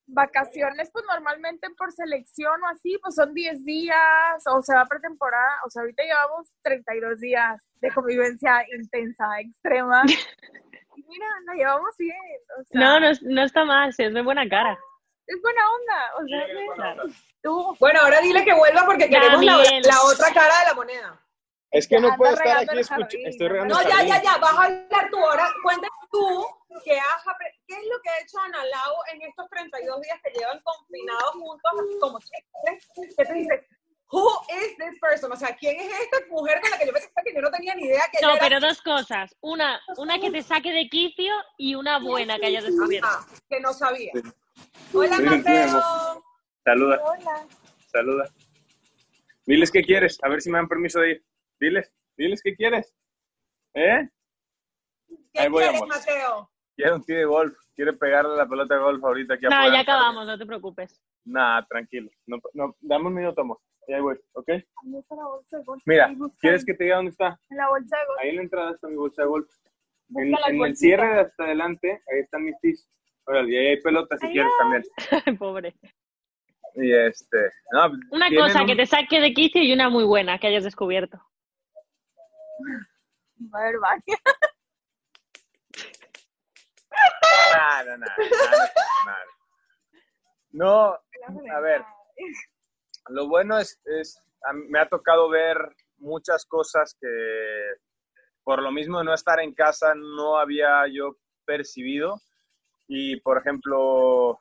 Vacaciones, 0.06 0.90
pues 0.92 1.04
normalmente 1.08 1.68
por 1.78 1.92
selección 1.92 2.60
o 2.62 2.68
así, 2.68 2.98
pues 3.00 3.14
son 3.14 3.32
10 3.32 3.64
días, 3.64 3.96
o 4.46 4.60
se 4.60 4.74
va 4.74 4.84
pretemporada. 4.84 5.60
O 5.64 5.70
sea, 5.70 5.82
ahorita 5.82 6.02
llevamos 6.02 6.50
32 6.62 7.20
días 7.20 7.62
de 7.80 7.90
convivencia 7.92 8.64
intensa, 8.76 9.24
extrema. 9.40 10.02
Y 10.94 11.02
mira, 11.08 11.24
la 11.46 11.54
llevamos 11.54 11.96
bien. 11.96 12.14
O 12.60 12.64
sea, 12.64 12.78
No, 12.78 13.00
no, 13.00 13.06
no 13.22 13.42
está 13.44 13.64
mal, 13.64 13.94
se 13.94 14.10
ve 14.10 14.20
buena 14.22 14.46
cara. 14.46 14.78
es 15.26 15.40
buena 15.40 15.62
onda. 15.72 16.14
O 16.20 16.26
sea, 16.26 16.74
Claro. 16.74 17.02
tú, 17.42 17.76
Bueno, 17.80 18.00
ahora 18.02 18.20
dile 18.20 18.44
que 18.44 18.52
vuelva 18.52 18.84
porque 18.84 19.08
queremos 19.08 19.42
la, 19.42 19.56
la 19.56 20.02
otra 20.04 20.26
cara 20.34 20.58
de 20.60 20.66
la 20.66 20.74
moneda. 20.74 21.18
Es 21.72 21.88
que 21.88 21.98
no 21.98 22.14
puedo 22.16 22.34
estar 22.34 22.58
aquí 22.58 22.68
el 22.70 22.78
escuchando. 22.80 23.28
Estoy 23.28 23.48
regando 23.48 23.74
No, 23.74 23.82
ya, 23.82 24.04
ya, 24.04 24.22
ya, 24.22 24.36
vas 24.36 24.52
a 24.52 24.64
hablar 24.64 25.10
tú. 25.10 25.16
Ahora 25.18 25.48
cuéntame 25.62 25.88
tú 26.10 26.46
qué, 26.84 26.98
has, 26.98 27.24
qué 27.66 27.74
es 27.74 27.84
lo 27.90 28.00
que 28.02 28.10
ha 28.10 28.20
hecho 28.20 28.38
Ana 28.38 28.64
Lau 28.64 28.94
en 29.12 29.22
estos 29.22 29.48
32 29.48 30.00
días 30.02 30.20
que 30.22 30.38
llevan 30.38 30.60
confinados 30.62 31.30
juntos, 31.32 31.72
así 31.80 31.98
como 31.98 32.18
chicles. 32.20 33.14
¿Qué 33.16 33.24
te 33.24 33.34
dices? 33.34 33.60
Who 34.10 34.28
is 34.50 34.76
this 34.76 35.00
person? 35.00 35.32
O 35.32 35.36
sea, 35.36 35.56
¿quién 35.56 35.80
es 35.80 35.90
esta 36.00 36.18
mujer 36.28 36.60
con 36.60 36.70
la 36.70 36.78
que 36.78 36.86
yo 36.86 36.92
pensaba 36.92 37.22
que 37.24 37.34
yo 37.34 37.40
no 37.40 37.50
tenía 37.50 37.74
ni 37.74 37.84
idea 37.84 38.02
que 38.12 38.18
No, 38.20 38.32
era 38.32 38.40
pero 38.40 38.60
dos 38.60 38.82
cosas. 38.82 39.34
Una, 39.40 39.80
una 39.96 40.18
que 40.18 40.30
te 40.30 40.42
saque 40.42 40.70
de 40.70 40.90
quicio 40.90 41.32
y 41.56 41.74
una 41.74 41.98
buena 41.98 42.38
que 42.38 42.46
hayas 42.46 42.64
descubierto. 42.64 43.08
Ah, 43.10 43.24
que 43.48 43.60
no 43.60 43.72
sabía. 43.72 44.12
Sí. 44.12 44.20
Hola, 44.92 45.16
Sí, 45.16 45.22
sí, 45.22 45.28
Mateo. 45.28 46.24
Saluda, 46.62 47.02
hola. 47.02 47.46
saluda. 47.90 48.30
Diles 49.46 49.70
qué 49.70 49.82
quieres, 49.82 50.18
a 50.22 50.28
ver 50.28 50.42
si 50.42 50.50
me 50.50 50.58
dan 50.58 50.68
permiso 50.68 51.00
de 51.00 51.12
ir. 51.12 51.24
Diles, 51.62 51.92
diles 52.16 52.40
qué 52.42 52.56
quieres. 52.56 52.92
¿Eh? 53.74 54.08
¿Qué 55.32 55.40
Ahí 55.42 55.48
voy, 55.48 55.62
quieres, 55.62 55.80
amor. 55.80 55.88
Mateo? 55.96 56.50
Quiere 56.74 56.92
un 56.92 57.04
tío 57.04 57.16
de 57.18 57.24
golf. 57.24 57.56
Quiere 57.76 57.92
pegarle 57.92 58.36
la 58.36 58.48
pelota 58.48 58.74
de 58.74 58.80
golf 58.80 59.04
ahorita 59.04 59.34
aquí 59.34 59.44
No, 59.44 59.72
ya 59.72 59.80
acabamos, 59.80 60.26
no 60.26 60.36
te 60.36 60.44
preocupes. 60.44 61.00
Nah, 61.24 61.62
tranquilo. 61.68 62.10
No, 62.26 62.38
no, 62.54 62.74
dame 62.80 63.06
un 63.06 63.14
minuto, 63.14 63.42
amor. 63.42 63.58
Y 63.86 63.92
ahí 63.92 64.00
voy, 64.00 64.18
¿ok? 64.32 64.48
Ahí 64.48 64.60
está 64.98 65.14
la 65.14 65.24
bolsa 65.26 65.58
de 65.58 65.64
golf. 65.64 65.82
Mira, 65.86 66.12
¿quieres 66.40 66.64
que 66.64 66.74
te 66.74 66.82
diga 66.84 66.96
dónde 66.96 67.12
está? 67.12 67.38
En 67.50 67.56
la 67.56 67.68
bolsa 67.68 67.96
de 67.96 68.06
golf. 68.06 68.20
Ahí 68.20 68.28
en 68.30 68.36
la 68.36 68.42
entrada 68.42 68.70
está 68.72 68.88
mi 68.88 68.96
bolsa 68.96 69.22
de 69.22 69.28
golf. 69.28 69.48
En, 70.16 70.30
Busca 70.32 70.48
la 70.48 70.54
en 70.56 70.64
el 70.64 70.76
cierre 70.76 71.14
de 71.14 71.20
hasta 71.20 71.44
adelante, 71.44 72.02
ahí 72.12 72.20
están 72.20 72.42
mis 72.44 72.58
tis. 72.60 72.88
Órale, 73.24 73.52
y 73.52 73.56
ahí 73.56 73.66
hay 73.68 73.80
pelotas 73.80 74.18
si 74.20 74.26
Ay, 74.26 74.32
quieres 74.32 74.52
también. 74.58 75.38
Pobre. 75.38 75.74
Y 76.74 76.92
este. 76.92 77.38
No, 77.72 77.92
Una 78.10 78.28
cosa 78.30 78.62
un- 78.62 78.66
que 78.66 78.74
te 78.76 78.86
saque 78.86 79.20
de 79.20 79.32
quicio 79.32 79.62
y 79.62 79.72
una 79.72 79.88
muy 79.90 80.02
buena 80.04 80.38
que 80.38 80.48
hayas 80.48 80.64
descubierto. 80.64 81.20
A 83.54 83.58
va. 83.58 83.96
Nada, 87.54 87.96
nada, 87.96 88.16
nada, 88.18 88.72
nada. 89.06 89.24
No, 90.50 90.98
a 91.54 91.60
ver, 91.60 91.82
lo 93.08 93.28
bueno 93.28 93.58
es, 93.58 93.80
es 93.86 94.20
me 94.68 94.78
ha 94.78 94.88
tocado 94.88 95.28
ver 95.28 95.56
muchas 95.98 96.44
cosas 96.44 96.96
que 97.00 97.08
por 98.44 98.62
lo 98.62 98.72
mismo 98.72 98.98
de 98.98 99.04
no 99.04 99.14
estar 99.14 99.40
en 99.40 99.54
casa 99.54 99.94
no 99.94 100.36
había 100.36 100.86
yo 100.88 101.16
percibido. 101.44 102.20
Y, 102.88 103.20
por 103.20 103.38
ejemplo, 103.38 104.38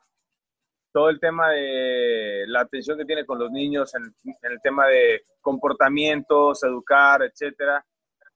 todo 0.92 1.08
el 1.08 1.20
tema 1.20 1.50
de 1.50 2.44
la 2.48 2.60
atención 2.60 2.98
que 2.98 3.04
tiene 3.04 3.24
con 3.24 3.38
los 3.38 3.50
niños 3.50 3.94
en, 3.94 4.14
el 4.42 4.60
tema 4.60 4.86
de 4.88 5.22
comportamientos, 5.40 6.62
educar, 6.64 7.22
etcétera, 7.22 7.84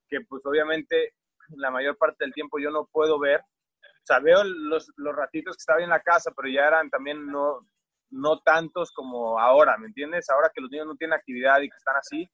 que 0.08 0.20
pues 0.28 0.44
obviamente 0.44 1.14
la 1.50 1.70
mayor 1.70 1.96
parte 1.96 2.24
del 2.24 2.34
tiempo 2.34 2.58
yo 2.58 2.70
no 2.70 2.88
puedo 2.90 3.18
ver. 3.18 3.40
O 3.40 4.06
sea, 4.06 4.20
veo 4.20 4.44
los, 4.44 4.90
los 4.96 5.14
ratitos 5.14 5.56
que 5.56 5.60
estaba 5.60 5.82
en 5.82 5.90
la 5.90 6.00
casa, 6.00 6.32
pero 6.36 6.48
ya 6.48 6.66
eran 6.66 6.90
también 6.90 7.26
no, 7.26 7.66
no 8.10 8.40
tantos 8.40 8.92
como 8.92 9.38
ahora, 9.38 9.76
¿me 9.78 9.88
entiendes? 9.88 10.30
Ahora 10.30 10.50
que 10.54 10.60
los 10.60 10.70
niños 10.70 10.86
no 10.86 10.96
tienen 10.96 11.18
actividad 11.18 11.60
y 11.60 11.68
que 11.68 11.76
están 11.76 11.96
así, 11.96 12.28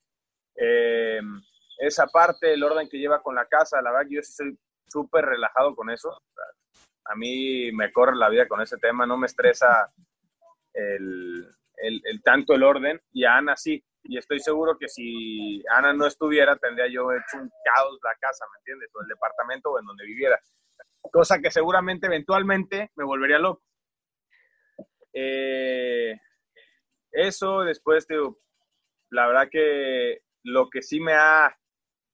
eh, 0.57 1.21
esa 1.79 2.07
parte, 2.07 2.53
el 2.53 2.63
orden 2.63 2.89
que 2.89 2.99
lleva 2.99 3.23
con 3.23 3.35
la 3.35 3.47
casa, 3.47 3.81
la 3.83 3.91
verdad 3.91 4.09
que 4.09 4.17
yo 4.17 4.23
soy 4.23 4.59
súper 4.89 5.25
relajado 5.25 5.75
con 5.75 5.91
eso. 5.91 6.23
A 7.05 7.15
mí 7.17 7.73
me 7.73 7.91
corre 7.93 8.15
la 8.15 8.29
vida 8.29 8.47
con 8.47 8.61
ese 8.61 8.77
tema, 8.77 9.07
no 9.07 9.17
me 9.17 9.27
estresa 9.27 9.93
el, 10.73 11.49
el, 11.77 12.23
tanto 12.23 12.55
el 12.55 12.63
orden 12.63 13.01
y 13.13 13.25
a 13.25 13.37
Ana 13.37 13.57
sí. 13.57 13.83
Y 14.05 14.19
estoy 14.19 14.41
seguro 14.41 14.77
que 14.79 14.89
si 14.89 15.63
Ana 15.69 15.93
no 15.93 16.07
estuviera, 16.07 16.57
tendría 16.57 16.87
yo 16.89 17.13
hecho 17.13 17.39
un 17.39 17.51
caos 17.65 17.99
la 18.03 18.15
casa, 18.21 18.45
¿me 18.53 18.59
entiendes? 18.59 18.91
O 18.95 19.03
el 19.03 19.09
departamento 19.09 19.71
o 19.71 19.79
en 19.79 19.87
donde 19.87 20.05
viviera. 20.05 20.41
Cosa 21.01 21.39
que 21.39 21.51
seguramente 21.51 22.07
eventualmente 22.07 22.91
me 22.97 23.05
volvería 23.05 23.39
loco. 23.39 23.63
Eh, 25.13 26.19
eso, 27.13 27.61
después, 27.61 28.07
digo, 28.09 28.39
la 29.11 29.27
verdad 29.27 29.49
que 29.51 30.23
lo 30.43 30.69
que 30.69 30.83
sí 30.83 31.01
me 31.01 31.15
ha 31.15 31.57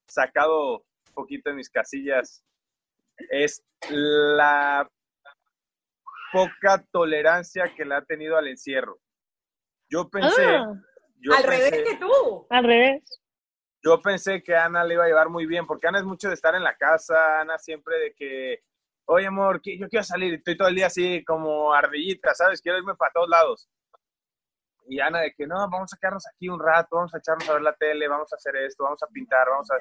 sacado 0.07 0.79
un 0.79 1.15
poquito 1.15 1.51
de 1.51 1.57
mis 1.57 1.71
casillas 1.71 2.45
es 3.31 3.65
la 3.89 4.91
poca 6.33 6.85
tolerancia 6.93 7.73
que 7.75 7.85
le 7.85 7.95
ha 7.95 8.03
tenido 8.03 8.37
al 8.37 8.49
encierro. 8.49 8.99
Yo 9.89 10.09
pensé... 10.11 10.45
Ah. 10.45 10.75
Al 11.37 11.43
revés 11.43 11.71
que 11.71 11.97
tú. 11.97 12.47
Al 12.51 12.65
revés. 12.65 13.21
Yo 13.83 14.01
pensé 14.01 14.43
que 14.43 14.57
Ana 14.57 14.85
le 14.85 14.95
iba 14.95 15.05
a 15.05 15.09
llevar 15.09 15.29
muy 15.29 15.47
bien, 15.47 15.67
porque 15.67 15.87
Ana 15.87 15.99
es 15.99 16.05
mucho 16.05 16.29
de 16.29 16.35
estar 16.35 16.55
en 16.55 16.65
la 16.65 16.77
casa, 16.77 17.41
Ana 17.41 17.59
siempre 17.59 17.97
de 17.99 18.15
que, 18.15 18.63
oye 19.07 19.27
amor, 19.27 19.61
yo 19.65 19.89
quiero 19.89 20.03
salir, 20.03 20.35
estoy 20.35 20.57
todo 20.57 20.69
el 20.69 20.75
día 20.75 20.87
así 20.87 21.25
como 21.25 21.73
ardillita, 21.73 22.35
¿sabes? 22.35 22.61
Quiero 22.61 22.79
irme 22.79 22.97
para 22.97 23.13
todos 23.13 23.29
lados. 23.29 23.69
Y 24.89 25.01
Ana 25.01 25.21
de 25.21 25.33
que, 25.33 25.47
no, 25.47 25.55
vamos 25.71 25.93
a 25.93 25.97
quedarnos 25.97 26.27
aquí 26.27 26.49
un 26.49 26.61
rato, 26.61 26.97
vamos 26.97 27.15
a 27.15 27.19
echarnos 27.19 27.49
a 27.49 27.53
ver 27.55 27.63
la 27.63 27.75
tele, 27.75 28.09
vamos 28.09 28.33
a 28.33 28.37
hacer 28.37 28.57
esto, 28.57 28.85
vamos 28.85 29.03
a 29.03 29.07
pintar, 29.07 29.49
vamos 29.49 29.71
a... 29.71 29.77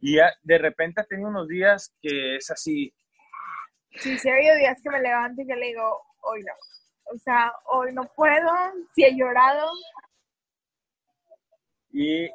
Y 0.00 0.16
de 0.42 0.58
repente 0.58 1.00
ha 1.00 1.04
tenido 1.04 1.28
unos 1.28 1.48
días 1.48 1.94
que 2.00 2.36
es 2.36 2.50
así. 2.50 2.94
Sí, 3.96 4.16
sí 4.18 4.30
ha 4.30 4.34
habido 4.34 4.56
días 4.56 4.80
que 4.82 4.90
me 4.90 5.00
levanto 5.00 5.42
y 5.42 5.46
que 5.46 5.56
le 5.56 5.66
digo, 5.66 6.00
hoy 6.22 6.42
no. 6.42 6.52
O 7.12 7.18
sea, 7.18 7.52
hoy 7.64 7.92
no 7.92 8.04
puedo, 8.14 8.50
si 8.94 9.04
he 9.04 9.16
llorado. 9.16 9.68
Y, 12.00 12.30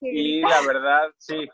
y 0.00 0.40
la 0.40 0.60
verdad, 0.66 1.08
sí, 1.18 1.48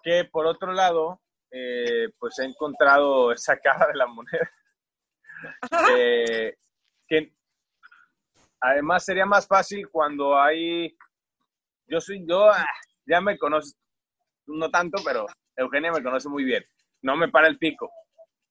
que 0.00 0.24
por 0.26 0.46
otro 0.46 0.72
lado, 0.72 1.20
eh, 1.50 2.08
pues 2.20 2.38
he 2.38 2.44
encontrado 2.44 3.32
esa 3.32 3.58
cara 3.58 3.88
de 3.88 3.94
la 3.94 4.06
moneda. 4.06 4.50
Eh, 5.96 6.56
que 7.06 7.32
además 8.60 9.04
sería 9.04 9.24
más 9.24 9.46
fácil 9.46 9.88
cuando 9.88 10.36
hay, 10.36 10.96
yo 11.86 12.00
soy, 12.00 12.26
yo, 12.26 12.50
ah, 12.50 12.66
ya 13.06 13.20
me 13.20 13.38
conoces, 13.38 13.78
no 14.46 14.68
tanto, 14.68 15.00
pero 15.04 15.26
Eugenia 15.54 15.92
me 15.92 16.02
conoce 16.02 16.28
muy 16.28 16.42
bien. 16.42 16.64
No 17.02 17.16
me 17.16 17.28
para 17.28 17.46
el 17.46 17.56
pico. 17.56 17.88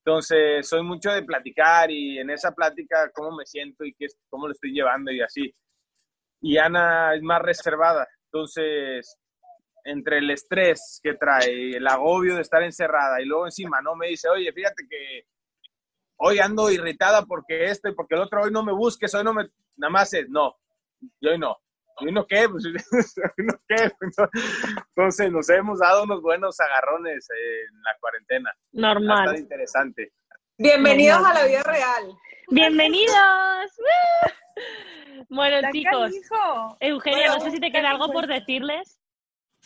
Entonces, 0.06 0.66
soy 0.66 0.82
mucho 0.82 1.12
de 1.12 1.24
platicar 1.24 1.92
y 1.92 2.20
en 2.20 2.30
esa 2.30 2.54
plática 2.54 3.12
cómo 3.14 3.36
me 3.36 3.46
siento 3.46 3.84
y 3.84 3.94
qué, 3.94 4.08
cómo 4.30 4.48
lo 4.48 4.54
estoy 4.54 4.72
llevando 4.72 5.12
y 5.12 5.20
así. 5.20 5.54
Y 6.40 6.58
Ana 6.58 7.16
es 7.16 7.22
más 7.22 7.42
reservada. 7.42 8.08
Entonces, 8.32 9.18
entre 9.84 10.18
el 10.18 10.30
estrés 10.32 11.00
que 11.02 11.14
trae, 11.14 11.78
el 11.78 11.88
agobio 11.88 12.36
de 12.36 12.42
estar 12.42 12.62
encerrada 12.62 13.22
y 13.22 13.26
luego 13.26 13.46
encima, 13.46 13.82
¿no? 13.82 13.96
Me 13.96 14.08
dice, 14.08 14.28
oye, 14.30 14.52
fíjate 14.52 14.84
que 14.90 15.24
hoy 16.20 16.40
ando 16.40 16.70
irritada 16.70 17.26
porque 17.26 17.66
esto 17.66 17.90
y 17.90 17.96
porque 17.96 18.16
el 18.16 18.22
otro, 18.22 18.42
hoy 18.44 18.52
no 18.52 18.64
me 18.64 18.74
busques, 18.74 19.14
hoy 19.16 19.24
no 19.24 19.34
me, 19.34 19.48
nada 19.78 19.92
más 19.92 20.14
es, 20.14 20.28
no, 20.30 20.56
yo 21.22 21.32
hoy 21.32 21.40
no. 21.40 21.58
¿Y 22.00 22.10
uno 22.10 22.26
qué? 22.28 22.48
Pues, 22.52 22.66
¿uno 23.38 23.54
qué? 23.68 23.92
Entonces 24.96 25.32
nos 25.32 25.50
hemos 25.50 25.80
dado 25.80 26.04
unos 26.04 26.22
buenos 26.22 26.60
agarrones 26.60 27.28
en 27.30 27.82
la 27.82 27.96
cuarentena. 28.00 28.54
Normal. 28.74 29.30
Está 29.30 29.40
interesante. 29.40 30.14
Bienvenidos 30.58 31.24
a 31.24 31.34
la 31.34 31.46
vida 31.46 31.64
real. 31.64 32.18
Bienvenidos. 32.50 33.72
bueno, 35.30 35.70
chicos. 35.74 36.14
Eugenia, 36.80 37.36
no 37.36 37.42
sé 37.42 37.52
si 37.52 37.60
te 37.60 37.72
queda 37.72 37.90
algo 37.90 38.10
por 38.10 38.26
decirles. 38.26 39.02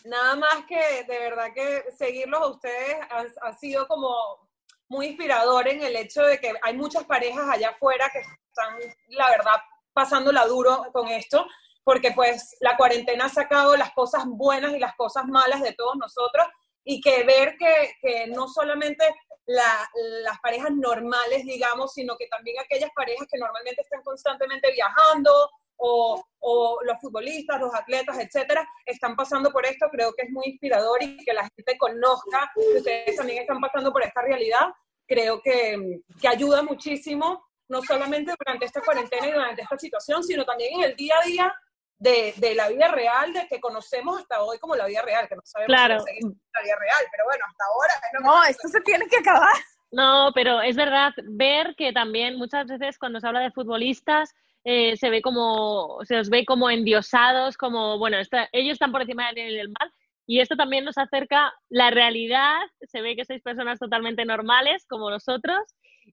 Nada 0.04 0.34
más 0.34 0.64
que 0.66 1.04
de 1.04 1.18
verdad 1.20 1.52
que 1.54 1.84
seguirlos 1.96 2.40
a 2.40 2.48
ustedes 2.48 2.96
ha, 3.40 3.52
sido 3.52 3.86
como 3.86 4.48
muy 4.88 5.06
inspirador 5.06 5.68
en 5.68 5.80
el 5.82 5.94
hecho 5.94 6.22
de 6.22 6.38
que 6.38 6.52
hay 6.60 6.76
muchas 6.76 7.04
parejas 7.04 7.48
allá 7.48 7.70
afuera 7.70 8.10
que 8.12 8.18
están, 8.18 8.76
la 9.10 9.30
verdad, 9.30 9.60
pasándola 9.92 10.44
duro 10.46 10.86
con 10.92 11.06
esto 11.06 11.46
porque 11.84 12.10
pues 12.10 12.56
la 12.60 12.76
cuarentena 12.76 13.26
ha 13.26 13.28
sacado 13.28 13.76
las 13.76 13.92
cosas 13.92 14.24
buenas 14.26 14.72
y 14.72 14.80
las 14.80 14.96
cosas 14.96 15.26
malas 15.26 15.62
de 15.62 15.72
todos 15.72 15.96
nosotros 15.96 16.48
y 16.84 17.00
que 17.00 17.22
ver 17.22 17.56
que, 17.56 17.92
que 18.00 18.26
no 18.26 18.48
solamente 18.48 19.04
las 19.46 20.40
parejas 20.40 20.70
normales, 20.72 21.44
digamos, 21.44 21.92
sino 21.92 22.16
que 22.16 22.26
también 22.28 22.56
aquellas 22.60 22.90
parejas 22.94 23.26
que 23.30 23.38
normalmente 23.38 23.82
están 23.82 24.02
constantemente 24.02 24.70
viajando 24.72 25.50
o, 25.76 26.22
o, 26.38 26.78
los 26.84 26.98
futbolistas, 27.00 27.60
los 27.60 27.74
atletas, 27.74 28.16
etcétera, 28.18 28.66
están 28.86 29.16
pasando 29.16 29.50
por 29.50 29.66
esto, 29.66 29.88
creo 29.90 30.12
que 30.12 30.26
es 30.26 30.30
muy 30.30 30.46
inspirador 30.46 31.02
y 31.02 31.16
que 31.24 31.32
la 31.32 31.42
gente 31.42 31.76
conozca 31.76 32.50
que 32.54 32.78
ustedes 32.78 33.16
también 33.16 33.40
están 33.40 33.60
pasando 33.60 33.92
por 33.92 34.02
esta 34.04 34.22
realidad, 34.22 34.68
creo 35.08 35.40
que, 35.42 36.00
que 36.20 36.28
ayuda 36.28 36.62
muchísimo, 36.62 37.44
no 37.68 37.82
solamente 37.82 38.32
durante 38.38 38.66
esta 38.66 38.80
cuarentena 38.80 39.26
y 39.26 39.32
durante 39.32 39.62
esta 39.62 39.78
situación, 39.78 40.22
sino 40.22 40.44
también 40.44 40.74
en 40.74 40.90
el 40.90 40.96
día 40.96 41.14
a 41.20 41.26
día 41.26 41.54
de, 42.02 42.34
de, 42.36 42.54
la 42.54 42.68
vida 42.68 42.88
real, 42.88 43.32
de 43.32 43.46
que 43.46 43.60
conocemos 43.60 44.20
hasta 44.20 44.42
hoy 44.42 44.58
como 44.58 44.74
la 44.74 44.86
vida 44.86 45.02
real, 45.02 45.28
que 45.28 45.36
no 45.36 45.42
sabemos 45.44 45.74
claro. 45.74 46.00
si 46.00 46.18
es 46.18 46.24
la 46.24 46.62
vida 46.62 46.76
real, 46.80 47.04
pero 47.10 47.24
bueno, 47.24 47.44
hasta 47.46 47.64
ahora... 47.64 47.94
no, 48.22 48.44
esto 48.44 48.68
se 48.68 48.80
tiene 48.80 49.06
que 49.06 49.18
acabar. 49.18 49.54
No, 49.92 50.32
pero 50.34 50.60
es 50.62 50.74
verdad, 50.74 51.12
ver 51.24 51.74
que 51.76 51.92
también 51.92 52.36
muchas 52.36 52.66
veces 52.66 52.98
cuando 52.98 53.20
se 53.20 53.26
habla 53.26 53.40
de 53.40 53.52
futbolistas 53.52 54.32
eh, 54.64 54.96
se 54.96 55.10
ve 55.10 55.22
como, 55.22 55.98
se 56.04 56.18
os 56.18 56.28
ve 56.28 56.44
como 56.44 56.70
endiosados, 56.70 57.56
como, 57.56 57.98
bueno, 57.98 58.16
ellos 58.52 58.72
están 58.72 58.90
por 58.90 59.02
encima 59.02 59.32
del 59.32 59.68
mal, 59.68 59.92
y 60.26 60.40
esto 60.40 60.56
también 60.56 60.84
nos 60.84 60.98
acerca 60.98 61.52
la 61.68 61.90
realidad, 61.90 62.56
se 62.80 63.00
ve 63.00 63.14
que 63.14 63.24
sois 63.24 63.42
personas 63.42 63.78
totalmente 63.78 64.24
normales 64.24 64.86
como 64.88 65.10
nosotros, 65.10 65.60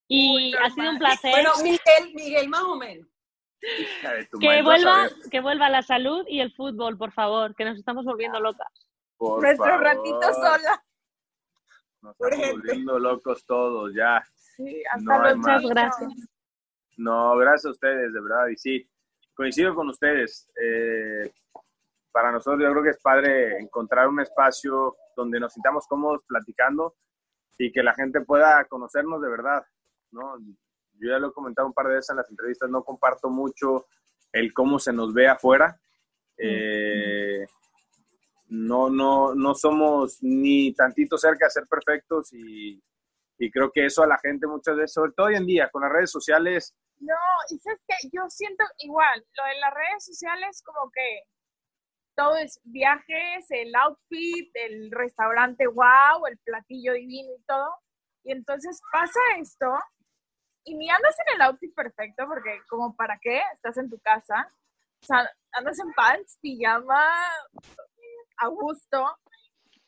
y 0.07 0.53
ha 0.55 0.69
sido 0.69 0.91
un 0.91 0.99
placer. 0.99 1.31
Bueno, 1.31 1.51
Miguel, 1.63 2.13
Miguel 2.13 2.47
más 2.47 2.63
o 2.63 2.75
menos 2.75 3.07
que 4.39 4.61
vuelva, 4.61 5.09
que 5.29 5.41
vuelva 5.41 5.69
la 5.69 5.81
salud 5.81 6.25
y 6.27 6.39
el 6.39 6.53
fútbol, 6.53 6.97
por 6.97 7.11
favor, 7.11 7.55
que 7.55 7.65
nos 7.65 7.77
estamos 7.77 8.05
volviendo 8.05 8.39
locas. 8.39 8.67
Nuestro 9.19 9.77
ratito 9.77 10.33
sola. 10.33 10.83
Nos 12.01 12.15
estamos 12.19 12.51
volviendo 12.51 12.99
locos 12.99 13.45
todos, 13.45 13.93
ya. 13.93 14.23
Sí, 14.35 14.81
hasta 14.91 15.35
Muchas 15.35 15.63
gracias. 15.63 16.13
No, 16.97 17.37
gracias 17.37 17.65
a 17.65 17.71
ustedes, 17.71 18.13
de 18.13 18.21
verdad. 18.21 18.47
Y 18.47 18.57
sí, 18.57 18.89
coincido 19.33 19.75
con 19.75 19.89
ustedes. 19.89 20.49
Eh, 20.61 21.31
para 22.11 22.31
nosotros 22.31 22.61
yo 22.61 22.71
creo 22.71 22.83
que 22.83 22.89
es 22.89 23.01
padre 23.01 23.59
encontrar 23.59 24.07
un 24.07 24.19
espacio 24.19 24.97
donde 25.15 25.39
nos 25.39 25.53
sintamos 25.53 25.85
cómodos 25.87 26.23
platicando 26.25 26.95
y 27.57 27.71
que 27.71 27.83
la 27.83 27.93
gente 27.93 28.21
pueda 28.21 28.65
conocernos 28.65 29.21
de 29.21 29.29
verdad, 29.29 29.63
¿no? 30.11 30.37
Yo 30.99 31.09
ya 31.09 31.19
lo 31.19 31.29
he 31.29 31.33
comentado 31.33 31.67
un 31.67 31.73
par 31.73 31.87
de 31.87 31.95
veces 31.95 32.09
en 32.11 32.17
las 32.17 32.29
entrevistas, 32.29 32.69
no 32.69 32.83
comparto 32.83 33.29
mucho 33.29 33.87
el 34.31 34.53
cómo 34.53 34.79
se 34.79 34.93
nos 34.93 35.13
ve 35.13 35.27
afuera. 35.27 35.79
Eh, 36.37 37.45
no, 38.47 38.89
no, 38.89 39.35
no 39.35 39.53
somos 39.53 40.21
ni 40.21 40.73
tantito 40.73 41.17
cerca 41.17 41.45
de 41.45 41.51
ser 41.51 41.67
perfectos 41.67 42.33
y, 42.33 42.81
y, 43.37 43.51
creo 43.51 43.71
que 43.71 43.85
eso 43.85 44.03
a 44.03 44.07
la 44.07 44.17
gente 44.17 44.47
muchas 44.47 44.75
veces, 44.75 44.93
sobre 44.93 45.11
todo 45.11 45.27
hoy 45.27 45.35
en 45.35 45.45
día 45.45 45.69
con 45.69 45.83
las 45.83 45.91
redes 45.91 46.11
sociales. 46.11 46.75
No, 46.99 47.15
y 47.49 47.59
sabes 47.59 47.79
que 47.87 48.09
yo 48.11 48.23
siento 48.29 48.63
igual, 48.79 49.25
lo 49.37 49.43
de 49.45 49.59
las 49.59 49.73
redes 49.73 50.05
sociales 50.05 50.61
como 50.63 50.89
que 50.91 51.23
todo 52.15 52.35
es 52.35 52.59
viajes, 52.63 53.45
el 53.49 53.73
outfit, 53.75 54.49
el 54.53 54.91
restaurante 54.91 55.67
wow, 55.67 56.25
el 56.29 56.37
platillo 56.39 56.93
divino 56.93 57.31
y 57.33 57.43
todo. 57.43 57.69
Y 58.23 58.33
entonces 58.33 58.81
pasa 58.91 59.19
esto 59.39 59.67
y 60.63 60.75
ni 60.75 60.89
andas 60.89 61.15
en 61.27 61.35
el 61.35 61.41
outfit 61.43 61.73
perfecto, 61.73 62.27
porque 62.27 62.61
como 62.69 62.95
para 62.95 63.17
qué, 63.19 63.41
estás 63.53 63.77
en 63.77 63.89
tu 63.89 63.99
casa, 63.99 64.47
O 65.01 65.05
sea, 65.05 65.29
andas 65.53 65.79
en 65.79 65.91
pants, 65.93 66.37
pijama, 66.41 67.01
a 68.37 68.47
gusto. 68.47 69.17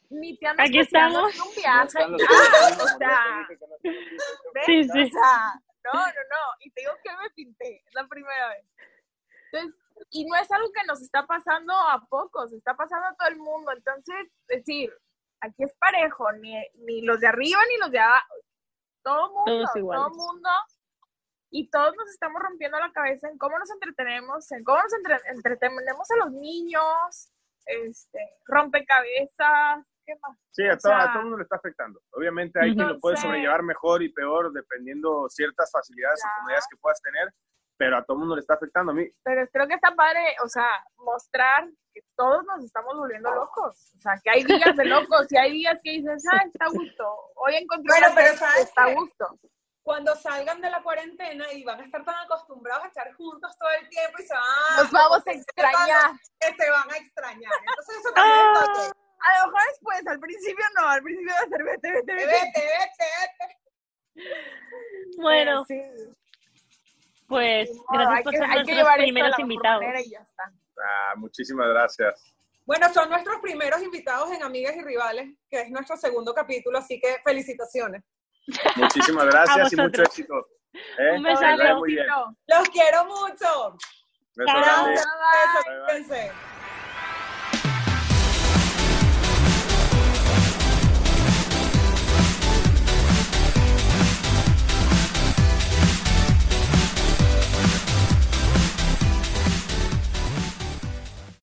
Ni 0.10 0.38
te 0.38 0.48
andas 0.48 0.68
Aquí 0.68 0.80
estamos. 0.80 1.34
en 1.36 1.42
un 1.42 1.56
viaje. 1.56 1.68
Ah, 1.68 1.84
o 1.86 2.88
sea, 2.98 3.48
¿ves? 4.54 4.66
Sí, 4.66 4.82
O 4.82 4.94
sí. 4.94 5.10
sea, 5.12 5.54
no, 5.86 5.94
no, 5.94 6.06
no. 6.06 6.56
Y 6.60 6.72
te 6.72 6.82
digo 6.82 6.94
que 7.04 7.10
me 7.12 7.30
pinté, 7.32 7.84
es 7.86 7.94
la 7.94 8.08
primera 8.08 8.50
vez. 8.50 8.66
Entonces, 9.52 9.76
y 10.10 10.26
no 10.26 10.36
es 10.38 10.52
algo 10.52 10.72
que 10.72 10.84
nos 10.86 11.02
está 11.02 11.26
pasando 11.26 11.74
a 11.74 12.06
pocos, 12.10 12.52
está 12.54 12.76
pasando 12.76 13.08
a 13.08 13.16
todo 13.16 13.30
el 13.30 13.38
mundo. 13.38 13.72
Entonces, 13.72 14.28
es 14.48 14.58
decir, 14.66 14.94
aquí 15.42 15.64
es 15.64 15.74
parejo, 15.78 16.32
ni, 16.34 16.56
ni 16.76 17.02
los 17.04 17.20
de 17.20 17.28
arriba 17.28 17.62
ni 17.70 17.78
los 17.78 17.92
de 17.92 18.00
abajo. 18.00 18.34
Todo 19.04 19.32
mundo, 19.34 19.46
Todos 19.46 19.72
todo 19.74 20.10
mundo. 20.12 20.50
Y 21.54 21.70
todos 21.70 21.96
nos 21.98 22.10
estamos 22.10 22.42
rompiendo 22.42 22.80
la 22.80 22.92
cabeza 22.94 23.28
en 23.28 23.38
cómo 23.38 23.60
nos 23.60 23.70
entretenemos, 23.72 24.50
en 24.54 24.64
cómo 24.64 24.82
nos 24.82 24.94
entre- 24.94 25.20
entretenemos 25.30 26.10
a 26.12 26.16
los 26.18 26.32
niños, 26.32 27.32
este, 27.66 28.20
rompecabezas, 28.46 29.86
¿qué 30.06 30.14
más? 30.22 30.38
Sí, 30.52 30.66
a 30.66 30.78
todo, 30.78 30.94
a 30.94 31.02
sea- 31.02 31.08
todo 31.10 31.18
el 31.20 31.24
mundo 31.26 31.38
le 31.38 31.44
está 31.44 31.58
afectando. 31.58 32.02
Obviamente 32.12 32.60
hay 32.60 32.74
quien 32.74 32.88
lo 32.88 33.00
puede 33.00 33.16
Entonces- 33.16 33.22
sobrellevar 33.22 33.64
mejor 33.64 34.02
y 34.02 34.10
peor 34.10 34.54
dependiendo 34.54 35.28
ciertas 35.30 35.70
facilidades 35.72 36.22
Claro. 36.22 36.34
o 36.34 36.38
comodidades 36.40 36.68
que 36.72 36.78
puedas 36.78 37.02
tener, 37.02 37.34
pero 37.82 37.98
a 37.98 38.04
todo 38.04 38.14
el 38.14 38.20
mundo 38.20 38.36
le 38.36 38.42
está 38.42 38.54
afectando. 38.54 38.92
A 38.92 38.94
mí, 38.94 39.10
pero 39.24 39.48
creo 39.52 39.68
que 39.68 39.74
está 39.74 39.96
padre, 39.96 40.22
o 40.46 40.48
sea, 40.48 40.70
mostrar 40.98 41.68
que 41.92 42.02
todos 42.16 42.46
nos 42.46 42.64
estamos 42.64 42.96
volviendo 42.96 43.34
locos. 43.34 43.96
O 43.98 44.02
sea, 44.02 44.22
que 44.24 44.30
hay 44.30 44.44
días 44.44 44.78
de 44.78 44.86
locos 44.86 45.26
y 45.32 45.38
hay 45.38 45.52
días 45.54 45.80
que 45.84 45.94
dices, 45.94 46.24
ah, 46.32 46.44
está 46.46 46.66
a 46.66 46.70
gusto. 46.70 47.04
Hoy 47.34 47.56
encontré 47.56 47.92
Bueno, 47.92 48.14
pero 48.14 48.38
¿sabes 48.38 48.66
está 48.66 48.84
a 48.84 48.94
gusto. 48.94 49.40
Cuando 49.82 50.16
salgan 50.16 50.62
de 50.62 50.70
la 50.70 50.84
cuarentena 50.84 51.52
y 51.54 51.64
van 51.64 51.82
a 51.82 51.86
estar 51.86 52.06
tan 52.06 52.14
acostumbrados 52.24 52.84
a 52.84 52.88
estar 52.90 53.12
juntos 53.16 53.58
todo 53.58 53.70
el 53.82 53.90
tiempo 53.90 54.16
y 54.20 54.28
se 54.28 54.34
van 54.36 54.44
Nos 54.78 54.92
vamos 54.92 55.24
a 55.26 55.32
extrañar. 55.32 56.12
que 56.40 56.54
se 56.54 56.70
van 56.70 56.92
a 56.92 56.98
extrañar. 56.98 57.52
Entonces 57.68 57.96
eso 57.98 58.14
también 58.14 58.38
Ah. 58.46 58.92
A 59.24 59.40
lo 59.40 59.52
mejor 59.52 59.68
después, 59.70 60.08
al 60.08 60.20
principio 60.20 60.66
no, 60.80 60.88
al 60.88 61.02
principio 61.02 61.34
va 61.34 61.40
a 61.40 61.50
ser 61.50 61.64
vete, 61.64 61.92
vete, 61.92 62.14
vete. 62.14 62.26
Vete, 62.28 62.62
vete, 62.62 63.06
vete. 64.14 64.32
Bueno, 65.18 65.66
sí, 65.66 65.82
pues 67.32 67.70
gracias 67.90 68.16
hay 68.18 68.24
por 68.24 68.32
que, 68.32 68.38
ser 68.38 68.46
hay 68.46 68.50
que 68.50 68.56
nuestros 68.56 68.78
llevar 68.78 68.94
esto 68.94 69.02
a 69.02 69.06
primeros 69.06 69.40
invitados. 69.40 69.82
manera 69.82 70.02
y 70.02 70.10
ya 70.12 70.20
está. 70.20 70.44
ah, 70.84 71.14
muchísimas 71.18 71.68
gracias. 71.70 72.34
Bueno, 72.66 72.94
son 72.94 73.10
nuestros 73.10 73.40
primeros 73.40 73.82
invitados 73.82 74.32
en 74.32 74.44
Amigas 74.44 74.76
y 74.76 74.82
Rivales, 74.84 75.30
que 75.50 75.62
es 75.62 75.72
nuestro 75.72 75.98
segundo 75.98 76.34
capítulo, 76.34 76.78
así 76.78 77.00
que 77.00 77.18
felicitaciones. 77.24 78.04
Muchísimas 78.76 79.26
gracias 79.26 79.74
y 79.74 79.76
mucho 79.78 80.04
éxito. 80.04 80.34
¿eh? 80.98 81.12
Un 81.18 81.24
Que 81.24 81.30
besazo. 81.32 82.36
Los 82.48 82.70
quiero 82.70 83.06
mucho. 83.06 83.78
Beso 84.36 84.54
Chao. 84.64 84.86
Besos, 84.88 85.06
Bye, 85.66 85.76
bye. 85.76 85.86
cuídense. 85.86 86.51